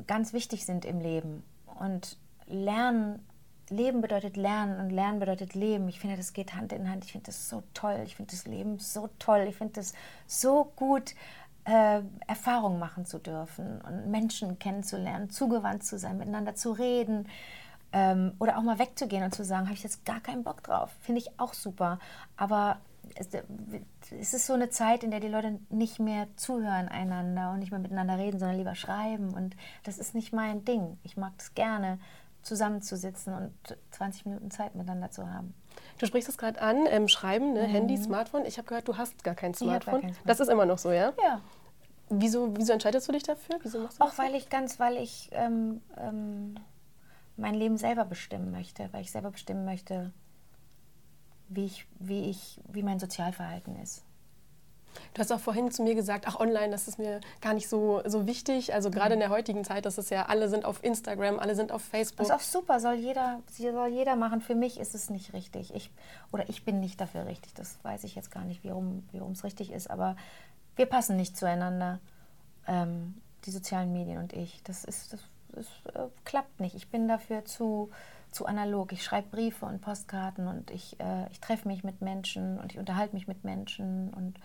ganz 0.07 0.33
wichtig 0.33 0.65
sind 0.65 0.85
im 0.85 1.01
Leben. 1.01 1.43
Und 1.79 2.17
Lernen, 2.47 3.25
Leben 3.69 4.01
bedeutet 4.01 4.37
Lernen 4.37 4.81
und 4.81 4.91
Lernen 4.91 5.19
bedeutet 5.19 5.55
Leben. 5.55 5.89
Ich 5.89 5.99
finde, 5.99 6.17
das 6.17 6.33
geht 6.33 6.55
Hand 6.55 6.73
in 6.73 6.89
Hand. 6.89 7.05
Ich 7.05 7.13
finde 7.13 7.27
das 7.27 7.49
so 7.49 7.63
toll. 7.75 8.01
Ich 8.05 8.17
finde 8.17 8.31
das 8.31 8.47
Leben 8.47 8.79
so 8.79 9.09
toll. 9.19 9.47
Ich 9.49 9.57
finde 9.57 9.75
das 9.75 9.93
so 10.27 10.73
gut, 10.77 11.15
äh, 11.65 12.01
Erfahrungen 12.27 12.79
machen 12.79 13.07
zu 13.07 13.19
dürfen 13.19 13.81
und 13.81 14.11
Menschen 14.11 14.59
kennenzulernen, 14.59 15.31
zugewandt 15.31 15.85
zu 15.85 15.99
sein, 15.99 16.19
miteinander 16.19 16.55
zu 16.55 16.73
reden. 16.73 17.29
Ähm, 17.93 18.35
oder 18.39 18.59
auch 18.59 18.63
mal 18.63 18.79
wegzugehen 18.79 19.25
und 19.25 19.35
zu 19.35 19.45
sagen, 19.45 19.67
habe 19.67 19.75
ich 19.75 19.83
jetzt 19.83 20.05
gar 20.05 20.21
keinen 20.21 20.45
Bock 20.45 20.63
drauf. 20.63 20.91
Finde 21.01 21.21
ich 21.21 21.41
auch 21.41 21.55
super. 21.55 21.99
Aber 22.37 22.79
es, 23.15 23.29
es 24.11 24.35
ist 24.35 24.47
so 24.47 24.53
eine 24.53 24.71
Zeit, 24.71 25.03
in 25.03 25.11
der 25.11 25.21
die 25.21 25.29
Leute 25.29 25.59
nicht 25.71 25.99
mehr 25.99 26.29
zuhören 26.37 26.89
einander 26.89 27.53
und 27.53 27.61
nicht 27.61 27.71
mehr 27.71 27.81
miteinander 27.81 28.19
reden, 28.19 28.39
sondern 28.39 28.59
lieber 28.59 28.75
schreiben. 28.75 29.35
Und 29.35 29.57
das 29.85 29.99
ist 29.99 30.15
nicht 30.15 30.33
mein 30.33 30.65
Ding. 30.65 30.99
Ich 31.03 31.17
mag 31.17 31.33
das 31.37 31.55
gerne 31.55 31.99
zusammenzusitzen 32.47 33.35
und 33.35 33.53
20 33.91 34.27
Minuten 34.27 34.51
Zeit 34.51 34.75
miteinander 34.75 35.11
zu 35.11 35.31
haben. 35.31 35.55
Du 35.99 36.07
sprichst 36.07 36.29
es 36.29 36.39
gerade 36.39 36.61
an, 36.61 36.87
ähm, 36.89 37.09
Schreiben, 37.09 37.53
ne? 37.53 37.63
mhm. 37.63 37.73
Handy, 37.73 37.97
Smartphone. 37.97 38.45
Ich 38.47 38.59
habe 38.59 38.69
gehört, 38.69 38.89
du 38.89 38.97
hast 38.97 39.25
gar 39.25 39.35
kein 39.35 39.55
Smartphone. 39.55 39.93
Gar 39.93 40.01
kein 40.01 40.11
Smartphone. 40.11 40.27
Das 40.27 40.41
ist 40.41 40.49
immer 40.49 40.67
noch 40.67 40.79
so, 40.79 40.91
ja? 40.93 41.13
Ja. 41.23 41.41
Wieso, 42.09 42.57
wieso 42.57 42.73
entscheidest 42.73 43.09
du 43.09 43.13
dich 43.13 43.25
dafür? 43.25 43.59
Wieso 43.63 43.81
machst 43.81 43.99
du 43.99 44.05
Auch 44.05 44.17
weil 44.17 44.35
ich 44.35 44.49
ganz, 44.49 44.79
weil 44.79 44.97
ich 44.97 45.29
ähm, 45.33 45.81
ähm, 45.99 46.55
mein 47.37 47.55
Leben 47.55 47.77
selber 47.77 48.05
bestimmen 48.05 48.53
möchte, 48.53 48.89
weil 48.93 49.03
ich 49.03 49.11
selber 49.11 49.31
bestimmen 49.31 49.65
möchte, 49.65 50.13
wie 51.49 51.65
ich, 51.65 51.87
wie 51.99 52.31
ich, 52.31 52.61
wie 52.69 52.83
mein 52.83 53.01
Sozialverhalten 53.01 53.77
ist. 53.77 54.05
Du 55.15 55.21
hast 55.21 55.33
auch 55.33 55.41
vorhin 55.41 55.71
zu 55.71 55.83
mir 55.83 55.95
gesagt, 55.95 56.27
ach 56.29 56.39
online, 56.39 56.71
das 56.71 56.89
ist 56.89 56.99
mir 56.99 57.21
gar 57.41 57.55
nicht 57.55 57.69
so, 57.69 58.03
so 58.05 58.27
wichtig. 58.27 58.75
Also 58.75 58.91
gerade 58.91 59.15
in 59.15 59.21
der 59.21 59.31
heutigen 59.31 59.65
Zeit, 59.65 59.87
das 59.87 59.99
ist 59.99 60.11
ja, 60.11 60.27
alle 60.27 60.49
sind 60.49 60.65
auf 60.65 60.83
Instagram, 60.83 61.39
alle 61.39 61.55
sind 61.55 61.73
auf 61.73 61.83
Facebook. 61.83 62.27
Das 62.27 62.29
ist 62.29 62.35
auch 62.35 62.61
super, 62.61 62.81
soll 62.81 62.95
jeder, 62.95 63.41
soll 63.51 63.89
jeder 63.89 64.17
machen. 64.17 64.41
Für 64.41 64.55
mich 64.55 64.79
ist 64.79 64.95
es 64.95 65.11
nicht 65.11 65.33
richtig. 65.33 65.75
Ich, 65.75 65.91
oder 66.33 66.49
ich 66.49 66.65
bin 66.65 66.81
nicht 66.81 67.01
dafür 67.01 67.27
richtig. 67.27 67.55
Das 67.55 67.79
weiß 67.83 68.05
ich 68.05 68.15
jetzt 68.15 68.31
gar 68.31 68.45
nicht, 68.45 68.65
warum 68.65 69.33
es 69.33 69.45
richtig 69.45 69.73
ist. 69.73 69.91
Aber 69.91 70.17
wir 70.77 70.87
passen 70.87 71.17
nicht 71.17 71.37
zueinander, 71.37 72.01
ähm, 72.67 73.15
die 73.45 73.51
sozialen 73.51 73.93
Medien 73.93 74.19
und 74.19 74.33
ich. 74.33 74.63
Das, 74.65 74.85
ist, 74.85 75.13
das, 75.13 75.21
das 75.53 75.67
äh, 75.95 76.09
klappt 76.25 76.61
nicht. 76.61 76.75
Ich 76.75 76.89
bin 76.89 77.09
dafür 77.09 77.45
zu, 77.45 77.91
zu 78.31 78.47
analog. 78.47 78.93
Ich 78.93 79.03
schreibe 79.03 79.29
Briefe 79.29 79.67
und 79.67 79.81
Postkarten 79.81 80.47
und 80.47 80.71
ich, 80.71 81.01
äh, 81.01 81.29
ich 81.31 81.41
treffe 81.41 81.69
mich 81.69 81.85
mit 81.85 82.03
Menschen 82.03 82.59
und 82.59 82.73
ich 82.73 82.79
unterhalte 82.79 83.15
mich 83.15 83.27
mit 83.27 83.45
Menschen 83.45 84.13
und 84.15 84.39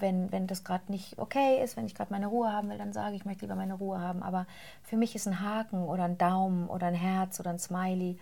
wenn, 0.00 0.32
wenn 0.32 0.46
das 0.46 0.64
gerade 0.64 0.90
nicht 0.90 1.18
okay 1.18 1.62
ist, 1.62 1.76
wenn 1.76 1.86
ich 1.86 1.94
gerade 1.94 2.12
meine 2.12 2.26
Ruhe 2.26 2.52
haben 2.52 2.70
will, 2.70 2.78
dann 2.78 2.92
sage 2.92 3.14
ich, 3.14 3.22
ich 3.22 3.24
möchte 3.26 3.44
lieber 3.44 3.54
meine 3.54 3.74
Ruhe 3.74 4.00
haben. 4.00 4.22
Aber 4.22 4.46
für 4.82 4.96
mich 4.96 5.14
ist 5.14 5.26
ein 5.26 5.40
Haken 5.40 5.84
oder 5.84 6.04
ein 6.04 6.18
Daumen 6.18 6.68
oder 6.68 6.86
ein 6.86 6.94
Herz 6.94 7.40
oder 7.40 7.50
ein 7.50 7.58
Smiley 7.58 8.18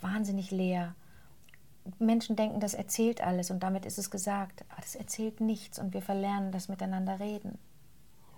wahnsinnig 0.00 0.50
leer. 0.50 0.94
Menschen 1.98 2.36
denken, 2.36 2.60
das 2.60 2.74
erzählt 2.74 3.22
alles 3.22 3.50
und 3.50 3.62
damit 3.62 3.84
ist 3.86 3.98
es 3.98 4.10
gesagt. 4.10 4.64
Aber 4.70 4.80
das 4.80 4.94
erzählt 4.94 5.40
nichts 5.40 5.78
und 5.78 5.92
wir 5.92 6.02
verlernen 6.02 6.52
das 6.52 6.68
miteinander 6.68 7.20
reden. 7.20 7.58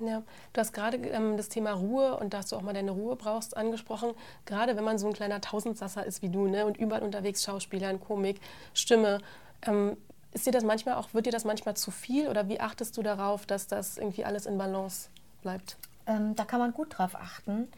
Ja, 0.00 0.22
du 0.52 0.60
hast 0.60 0.72
gerade 0.72 0.98
ähm, 0.98 1.36
das 1.36 1.48
Thema 1.48 1.72
Ruhe 1.72 2.18
und 2.18 2.34
dass 2.34 2.48
du 2.48 2.56
auch 2.56 2.62
mal 2.62 2.74
deine 2.74 2.90
Ruhe 2.90 3.16
brauchst 3.16 3.56
angesprochen. 3.56 4.12
Gerade 4.44 4.76
wenn 4.76 4.84
man 4.84 4.98
so 4.98 5.06
ein 5.06 5.14
kleiner 5.14 5.40
Tausendsasser 5.40 6.04
ist 6.04 6.20
wie 6.22 6.28
du 6.28 6.48
ne, 6.48 6.66
und 6.66 6.76
überall 6.76 7.02
unterwegs 7.02 7.44
Schauspieler, 7.44 7.96
Komik, 7.98 8.40
Stimme. 8.74 9.20
Ähm, 9.62 9.96
ist 10.36 10.46
dir 10.46 10.52
das 10.52 10.64
manchmal 10.64 10.96
auch, 10.96 11.14
wird 11.14 11.24
dir 11.24 11.32
das 11.32 11.46
manchmal 11.46 11.76
zu 11.76 11.90
viel 11.90 12.28
oder 12.28 12.46
wie 12.46 12.60
achtest 12.60 12.94
du 12.98 13.02
darauf, 13.02 13.46
dass 13.46 13.68
das 13.68 13.96
irgendwie 13.96 14.26
alles 14.26 14.44
in 14.44 14.58
Balance 14.58 15.08
bleibt? 15.40 15.78
Ähm, 16.06 16.36
da 16.36 16.44
kann 16.44 16.60
man 16.60 16.72
gut 16.72 16.98
drauf 16.98 17.14
achten, 17.14 17.68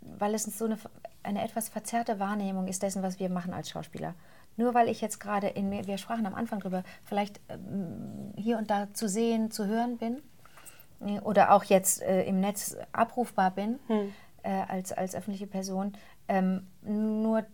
weil 0.00 0.32
es 0.34 0.44
so 0.44 0.66
eine, 0.66 0.78
eine 1.24 1.42
etwas 1.42 1.68
verzerrte 1.68 2.20
Wahrnehmung 2.20 2.68
ist 2.68 2.84
dessen, 2.84 3.02
was 3.02 3.18
wir 3.18 3.28
machen 3.28 3.52
als 3.52 3.70
Schauspieler. 3.70 4.14
Nur 4.56 4.72
weil 4.72 4.88
ich 4.88 5.00
jetzt 5.00 5.18
gerade 5.18 5.48
in 5.48 5.68
mir, 5.68 5.88
wir 5.88 5.98
sprachen 5.98 6.26
am 6.26 6.34
Anfang 6.36 6.60
drüber, 6.60 6.84
vielleicht 7.04 7.40
ähm, 7.48 8.32
hier 8.36 8.56
und 8.56 8.70
da 8.70 8.86
zu 8.94 9.08
sehen, 9.08 9.50
zu 9.50 9.66
hören 9.66 9.98
bin 9.98 10.22
äh, 11.00 11.18
oder 11.22 11.50
auch 11.50 11.64
jetzt 11.64 12.02
äh, 12.02 12.22
im 12.22 12.38
Netz 12.38 12.76
abrufbar 12.92 13.50
bin 13.50 13.80
hm. 13.88 14.12
äh, 14.44 14.62
als, 14.68 14.92
als 14.92 15.16
öffentliche 15.16 15.48
Person, 15.48 15.94
ähm, 16.28 16.68
nur 16.82 17.44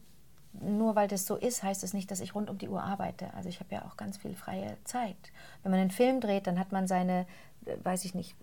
nur 0.61 0.95
weil 0.95 1.09
das 1.09 1.27
so 1.27 1.37
ist, 1.37 1.62
heißt 1.62 1.83
es 1.83 1.95
nicht, 1.95 2.11
dass 2.11 2.21
ich 2.21 2.35
rund 2.35 2.51
um 2.51 2.59
die 2.59 2.69
Uhr 2.69 2.83
arbeite. 2.83 3.33
Also 3.35 3.49
ich 3.49 3.61
habe 3.61 3.75
ja 3.75 3.85
auch 3.85 3.97
ganz 3.97 4.19
viel 4.19 4.35
freie 4.35 4.77
Zeit. 4.85 5.17
Wenn 5.62 5.73
man 5.73 5.81
einen 5.81 5.91
Film 5.91 6.21
dreht, 6.21 6.47
dann 6.47 6.59
hat 6.59 6.73
man 6.73 6.87
seine, 6.87 7.27
äh, 7.65 7.77
weiß 7.83 8.05
ich 8.05 8.15
nicht, 8.15 8.37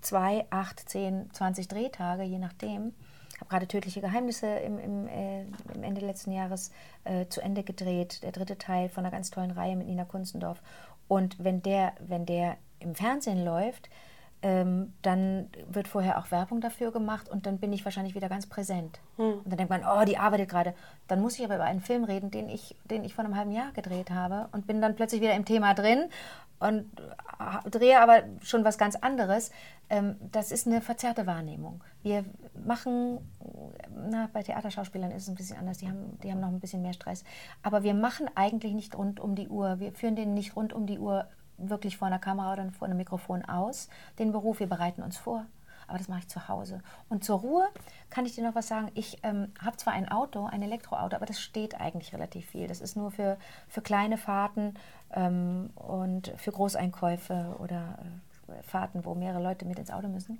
zwei, 0.00 0.46
acht, 0.50 0.88
zehn, 0.88 1.30
zwanzig 1.32 1.68
Drehtage, 1.68 2.24
je 2.24 2.38
nachdem. 2.38 2.94
Ich 3.32 3.40
habe 3.40 3.50
gerade 3.50 3.68
Tödliche 3.68 4.00
Geheimnisse 4.00 4.46
im, 4.46 4.78
im, 4.78 5.06
äh, 5.08 5.42
im 5.74 5.82
Ende 5.82 6.00
letzten 6.00 6.32
Jahres 6.32 6.70
äh, 7.04 7.26
zu 7.26 7.42
Ende 7.42 7.64
gedreht, 7.64 8.22
der 8.22 8.32
dritte 8.32 8.56
Teil 8.56 8.88
von 8.88 9.04
einer 9.04 9.10
ganz 9.10 9.30
tollen 9.30 9.50
Reihe 9.50 9.76
mit 9.76 9.86
Nina 9.86 10.04
Kunstendorf. 10.04 10.62
Und 11.06 11.42
wenn 11.44 11.62
der, 11.62 11.92
wenn 12.00 12.24
der 12.24 12.56
im 12.78 12.94
Fernsehen 12.94 13.44
läuft, 13.44 13.90
ähm, 14.46 14.92
dann 15.02 15.48
wird 15.68 15.88
vorher 15.88 16.18
auch 16.18 16.30
Werbung 16.30 16.60
dafür 16.60 16.92
gemacht 16.92 17.28
und 17.28 17.46
dann 17.46 17.58
bin 17.58 17.72
ich 17.72 17.84
wahrscheinlich 17.84 18.14
wieder 18.14 18.28
ganz 18.28 18.46
präsent. 18.46 19.00
Hm. 19.16 19.38
Und 19.38 19.46
dann 19.46 19.56
denkt 19.56 19.70
man, 19.70 19.82
oh, 19.84 20.04
die 20.04 20.18
arbeitet 20.18 20.48
gerade. 20.48 20.72
Dann 21.08 21.20
muss 21.20 21.36
ich 21.36 21.44
aber 21.44 21.56
über 21.56 21.64
einen 21.64 21.80
Film 21.80 22.04
reden, 22.04 22.30
den 22.30 22.48
ich, 22.48 22.76
den 22.84 23.02
ich 23.02 23.12
vor 23.12 23.24
einem 23.24 23.34
halben 23.34 23.50
Jahr 23.50 23.72
gedreht 23.72 24.10
habe 24.10 24.48
und 24.52 24.68
bin 24.68 24.80
dann 24.80 24.94
plötzlich 24.94 25.20
wieder 25.20 25.34
im 25.34 25.44
Thema 25.44 25.74
drin 25.74 26.04
und 26.60 26.86
äh, 27.00 27.70
drehe 27.70 28.00
aber 28.00 28.22
schon 28.40 28.62
was 28.62 28.78
ganz 28.78 28.94
anderes. 28.94 29.50
Ähm, 29.90 30.14
das 30.30 30.52
ist 30.52 30.68
eine 30.68 30.80
verzerrte 30.80 31.26
Wahrnehmung. 31.26 31.82
Wir 32.04 32.24
machen, 32.64 33.18
na, 34.08 34.30
bei 34.32 34.44
Theaterschauspielern 34.44 35.10
ist 35.10 35.24
es 35.24 35.28
ein 35.28 35.34
bisschen 35.34 35.58
anders, 35.58 35.78
die 35.78 35.88
haben, 35.88 36.20
die 36.22 36.30
haben 36.30 36.40
noch 36.40 36.50
ein 36.50 36.60
bisschen 36.60 36.82
mehr 36.82 36.92
Stress. 36.92 37.24
Aber 37.64 37.82
wir 37.82 37.94
machen 37.94 38.30
eigentlich 38.36 38.74
nicht 38.74 38.96
rund 38.96 39.18
um 39.18 39.34
die 39.34 39.48
Uhr. 39.48 39.80
Wir 39.80 39.90
führen 39.90 40.14
den 40.14 40.34
nicht 40.34 40.54
rund 40.54 40.72
um 40.72 40.86
die 40.86 41.00
Uhr 41.00 41.26
wirklich 41.58 41.96
vor 41.96 42.06
einer 42.06 42.18
Kamera 42.18 42.52
oder 42.52 42.70
vor 42.72 42.86
einem 42.86 42.96
Mikrofon 42.96 43.44
aus, 43.44 43.88
den 44.18 44.32
Beruf. 44.32 44.60
Wir 44.60 44.68
bereiten 44.68 45.02
uns 45.02 45.16
vor. 45.16 45.46
Aber 45.88 45.98
das 45.98 46.08
mache 46.08 46.20
ich 46.20 46.28
zu 46.28 46.48
Hause. 46.48 46.82
Und 47.08 47.22
zur 47.24 47.38
Ruhe 47.38 47.68
kann 48.10 48.26
ich 48.26 48.34
dir 48.34 48.42
noch 48.42 48.54
was 48.54 48.66
sagen. 48.66 48.90
Ich 48.94 49.18
ähm, 49.22 49.52
habe 49.62 49.76
zwar 49.76 49.92
ein 49.92 50.08
Auto, 50.08 50.46
ein 50.46 50.62
Elektroauto, 50.62 51.14
aber 51.14 51.26
das 51.26 51.40
steht 51.40 51.80
eigentlich 51.80 52.12
relativ 52.12 52.46
viel. 52.46 52.66
Das 52.66 52.80
ist 52.80 52.96
nur 52.96 53.12
für, 53.12 53.36
für 53.68 53.82
kleine 53.82 54.18
Fahrten 54.18 54.74
ähm, 55.12 55.70
und 55.76 56.32
für 56.36 56.50
Großeinkäufe 56.50 57.56
oder 57.60 57.98
äh, 58.48 58.62
Fahrten, 58.62 59.04
wo 59.04 59.14
mehrere 59.14 59.42
Leute 59.42 59.64
mit 59.64 59.78
ins 59.78 59.90
Auto 59.90 60.08
müssen. 60.08 60.38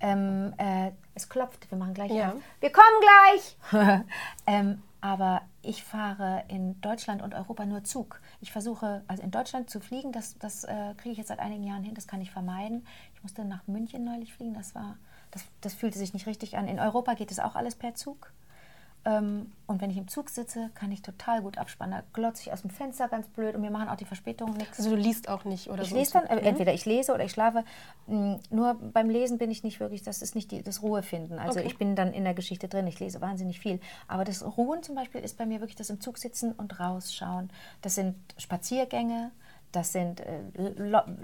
Ähm, 0.00 0.54
äh, 0.58 0.92
es 1.14 1.28
klopft, 1.28 1.70
wir 1.70 1.78
machen 1.78 1.94
gleich. 1.94 2.10
Ja. 2.10 2.34
Wir 2.60 2.70
kommen 2.70 3.00
gleich! 3.00 4.04
ähm, 4.46 4.82
aber 5.00 5.42
ich 5.62 5.84
fahre 5.84 6.44
in 6.48 6.80
Deutschland 6.80 7.22
und 7.22 7.34
Europa 7.34 7.64
nur 7.64 7.84
Zug. 7.84 8.20
Ich 8.40 8.50
versuche, 8.52 9.02
also 9.06 9.22
in 9.22 9.30
Deutschland 9.30 9.70
zu 9.70 9.80
fliegen, 9.80 10.12
das, 10.12 10.36
das 10.38 10.64
äh, 10.64 10.94
kriege 10.96 11.12
ich 11.12 11.18
jetzt 11.18 11.28
seit 11.28 11.38
einigen 11.38 11.64
Jahren 11.64 11.84
hin, 11.84 11.94
das 11.94 12.06
kann 12.06 12.20
ich 12.20 12.30
vermeiden. 12.30 12.86
Ich 13.14 13.22
musste 13.22 13.44
nach 13.44 13.66
München 13.66 14.04
neulich 14.04 14.34
fliegen, 14.34 14.54
das 14.54 14.74
war, 14.74 14.96
das, 15.30 15.44
das 15.60 15.74
fühlte 15.74 15.98
sich 15.98 16.12
nicht 16.12 16.26
richtig 16.26 16.56
an. 16.56 16.66
In 16.66 16.80
Europa 16.80 17.14
geht 17.14 17.30
es 17.30 17.38
auch 17.38 17.54
alles 17.54 17.76
per 17.76 17.94
Zug. 17.94 18.32
Ähm, 19.06 19.52
und 19.66 19.80
wenn 19.80 19.90
ich 19.90 19.96
im 19.96 20.08
Zug 20.08 20.30
sitze, 20.30 20.70
kann 20.74 20.90
ich 20.90 21.00
total 21.00 21.40
gut 21.40 21.58
abspannen. 21.58 21.96
Da 21.96 22.04
glotze 22.12 22.42
ich 22.42 22.52
aus 22.52 22.62
dem 22.62 22.70
Fenster 22.70 23.06
ganz 23.06 23.28
blöd 23.28 23.54
und 23.54 23.60
mir 23.60 23.70
machen 23.70 23.88
auch 23.88 23.96
die 23.96 24.04
Verspätungen 24.04 24.56
nichts. 24.56 24.78
Also 24.78 24.90
du 24.90 24.96
liest 24.96 25.28
auch 25.28 25.44
nicht 25.44 25.70
oder 25.70 25.82
ich 25.82 25.90
so? 25.90 25.96
lese 25.96 26.12
dann, 26.14 26.26
äh, 26.26 26.40
entweder 26.40 26.74
ich 26.74 26.84
lese 26.86 27.14
oder 27.14 27.24
ich 27.24 27.30
schlafe. 27.30 27.64
Hm, 28.08 28.40
nur 28.50 28.74
beim 28.74 29.08
Lesen 29.08 29.38
bin 29.38 29.50
ich 29.52 29.62
nicht 29.62 29.78
wirklich, 29.78 30.02
das 30.02 30.22
ist 30.22 30.34
nicht 30.34 30.50
die, 30.50 30.62
das 30.62 30.82
Ruhefinden. 30.82 31.38
Also 31.38 31.60
okay. 31.60 31.68
ich 31.68 31.78
bin 31.78 31.94
dann 31.94 32.12
in 32.12 32.24
der 32.24 32.34
Geschichte 32.34 32.66
drin, 32.66 32.86
ich 32.88 32.98
lese 32.98 33.20
wahnsinnig 33.20 33.60
viel. 33.60 33.78
Aber 34.08 34.24
das 34.24 34.44
Ruhen 34.56 34.82
zum 34.82 34.96
Beispiel 34.96 35.20
ist 35.20 35.38
bei 35.38 35.46
mir 35.46 35.60
wirklich 35.60 35.76
das 35.76 35.88
im 35.88 36.00
Zug 36.00 36.18
sitzen 36.18 36.52
und 36.52 36.80
rausschauen. 36.80 37.50
Das 37.82 37.94
sind 37.94 38.16
Spaziergänge, 38.38 39.30
das 39.70 39.92
sind, 39.92 40.20
äh, 40.20 40.40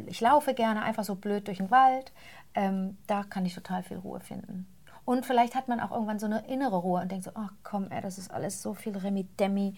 ich 0.07 0.21
laufe 0.21 0.55
gerne 0.55 0.83
einfach 0.83 1.05
so 1.05 1.17
blöd 1.17 1.49
durch 1.49 1.59
den 1.59 1.73
Wald. 1.73 2.13
Ähm, 2.55 2.97
da 3.09 3.25
kann 3.25 3.45
ich 3.45 3.55
total 3.55 3.83
viel 3.83 3.97
Ruhe 3.97 4.21
finden. 4.21 4.72
Und 5.05 5.27
vielleicht 5.27 5.55
hat 5.55 5.69
man 5.69 5.81
auch 5.81 5.91
irgendwann 5.91 6.19
so 6.19 6.27
eine 6.27 6.47
innere 6.47 6.77
Ruhe 6.77 7.03
und 7.03 7.11
denkt 7.11 7.25
so, 7.25 7.33
ach 7.35 7.53
komm, 7.63 7.91
ey, 7.91 8.01
das 8.01 8.19
ist 8.19 8.31
alles 8.31 8.63
so 8.63 8.75
viel 8.75 8.97
Remi-Demi. 8.97 9.75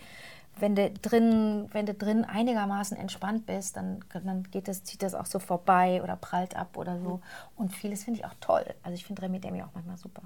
Wenn 0.57 0.77
du 0.77 0.91
drin, 0.91 1.69
wenn 1.73 1.87
du 1.87 1.95
drin 1.95 2.25
einigermaßen 2.25 2.97
entspannt 2.97 3.47
bist, 3.47 3.77
dann, 3.77 4.05
dann 4.13 4.45
geht 4.45 4.69
das, 4.69 4.85
zieht 4.85 5.03
das 5.03 5.15
auch 5.15 5.27
so 5.27 5.39
vorbei 5.39 6.03
oder 6.03 6.17
prallt 6.17 6.57
ab 6.57 6.77
oder 6.77 7.01
so. 7.01 7.21
Und 7.57 7.73
vieles 7.75 8.05
finde 8.05 8.21
ich 8.21 8.27
auch 8.27 8.35
toll. 8.41 8.65
Also 8.83 8.95
ich 8.95 9.05
finde 9.05 9.23
Remi-Demi 9.23 9.63
auch 9.63 9.75
manchmal 9.75 9.97
super. 9.97 10.23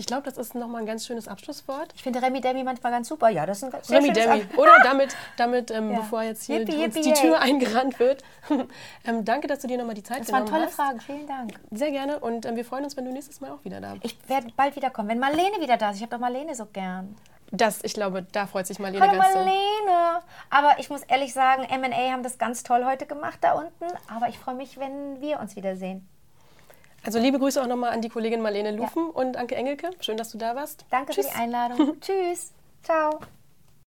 Ich 0.00 0.06
glaube, 0.06 0.22
das 0.22 0.38
ist 0.38 0.54
nochmal 0.54 0.80
ein 0.80 0.86
ganz 0.86 1.06
schönes 1.06 1.28
Abschlusswort. 1.28 1.92
Ich 1.94 2.02
finde 2.02 2.22
Remi 2.22 2.40
Demi 2.40 2.64
manchmal 2.64 2.90
ganz 2.90 3.06
super. 3.06 3.28
Ja, 3.28 3.44
das 3.44 3.58
ist 3.58 3.64
ein 3.64 3.70
ganz 3.70 3.90
Remi 3.90 4.10
Demi. 4.10 4.46
Oder 4.56 4.72
damit, 4.82 5.14
damit 5.36 5.70
ähm, 5.70 5.90
ja. 5.90 5.98
bevor 5.98 6.22
jetzt 6.22 6.44
hier 6.44 6.60
yippie, 6.60 6.72
yippie, 6.72 7.02
die 7.02 7.12
Tür 7.12 7.32
yay. 7.32 7.50
eingerannt 7.50 7.98
wird. 7.98 8.24
ähm, 9.04 9.26
danke, 9.26 9.46
dass 9.46 9.58
du 9.58 9.68
dir 9.68 9.76
nochmal 9.76 9.94
die 9.94 10.02
Zeit 10.02 10.20
das 10.20 10.28
genommen 10.28 10.50
hast. 10.50 10.70
Das 10.70 10.78
waren 10.78 10.88
tolle 10.88 10.98
Fragen. 10.98 11.18
Vielen 11.18 11.26
Dank. 11.26 11.52
Sehr 11.70 11.90
gerne. 11.90 12.18
Und 12.18 12.46
ähm, 12.46 12.56
wir 12.56 12.64
freuen 12.64 12.84
uns, 12.84 12.96
wenn 12.96 13.04
du 13.04 13.12
nächstes 13.12 13.42
Mal 13.42 13.50
auch 13.50 13.62
wieder 13.62 13.78
da 13.82 13.92
bist. 13.92 14.06
Ich 14.06 14.26
werde 14.26 14.46
bald 14.56 14.74
wiederkommen. 14.74 15.10
Wenn 15.10 15.18
Marlene 15.18 15.60
wieder 15.60 15.76
da 15.76 15.90
ist. 15.90 15.96
Ich 15.96 16.02
habe 16.02 16.12
doch 16.12 16.18
Marlene 16.20 16.54
so 16.54 16.64
gern. 16.64 17.14
Das, 17.50 17.84
ich 17.84 17.92
glaube, 17.92 18.22
da 18.32 18.46
freut 18.46 18.66
sich 18.66 18.78
Marlene 18.78 19.06
Hallo 19.06 19.20
ganz 19.20 19.34
Marlene. 19.34 20.22
Aber 20.48 20.78
ich 20.78 20.88
muss 20.88 21.02
ehrlich 21.02 21.34
sagen, 21.34 21.64
M&A 21.64 22.10
haben 22.10 22.22
das 22.22 22.38
ganz 22.38 22.62
toll 22.62 22.86
heute 22.86 23.04
gemacht 23.04 23.40
da 23.42 23.52
unten. 23.52 23.84
Aber 24.08 24.30
ich 24.30 24.38
freue 24.38 24.54
mich, 24.54 24.80
wenn 24.80 25.20
wir 25.20 25.40
uns 25.40 25.56
wiedersehen. 25.56 26.08
Also 27.04 27.18
liebe 27.18 27.38
Grüße 27.38 27.62
auch 27.62 27.66
nochmal 27.66 27.92
an 27.92 28.02
die 28.02 28.08
Kollegin 28.08 28.42
Marlene 28.42 28.72
Lufen 28.72 29.06
ja. 29.06 29.12
und 29.12 29.36
Anke 29.36 29.56
Engelke. 29.56 29.90
Schön, 30.00 30.16
dass 30.16 30.30
du 30.30 30.38
da 30.38 30.54
warst. 30.54 30.84
Danke 30.90 31.12
Tschüss. 31.12 31.26
für 31.26 31.32
die 31.32 31.38
Einladung. 31.38 31.98
Tschüss. 32.00 32.52
Ciao. 32.82 33.20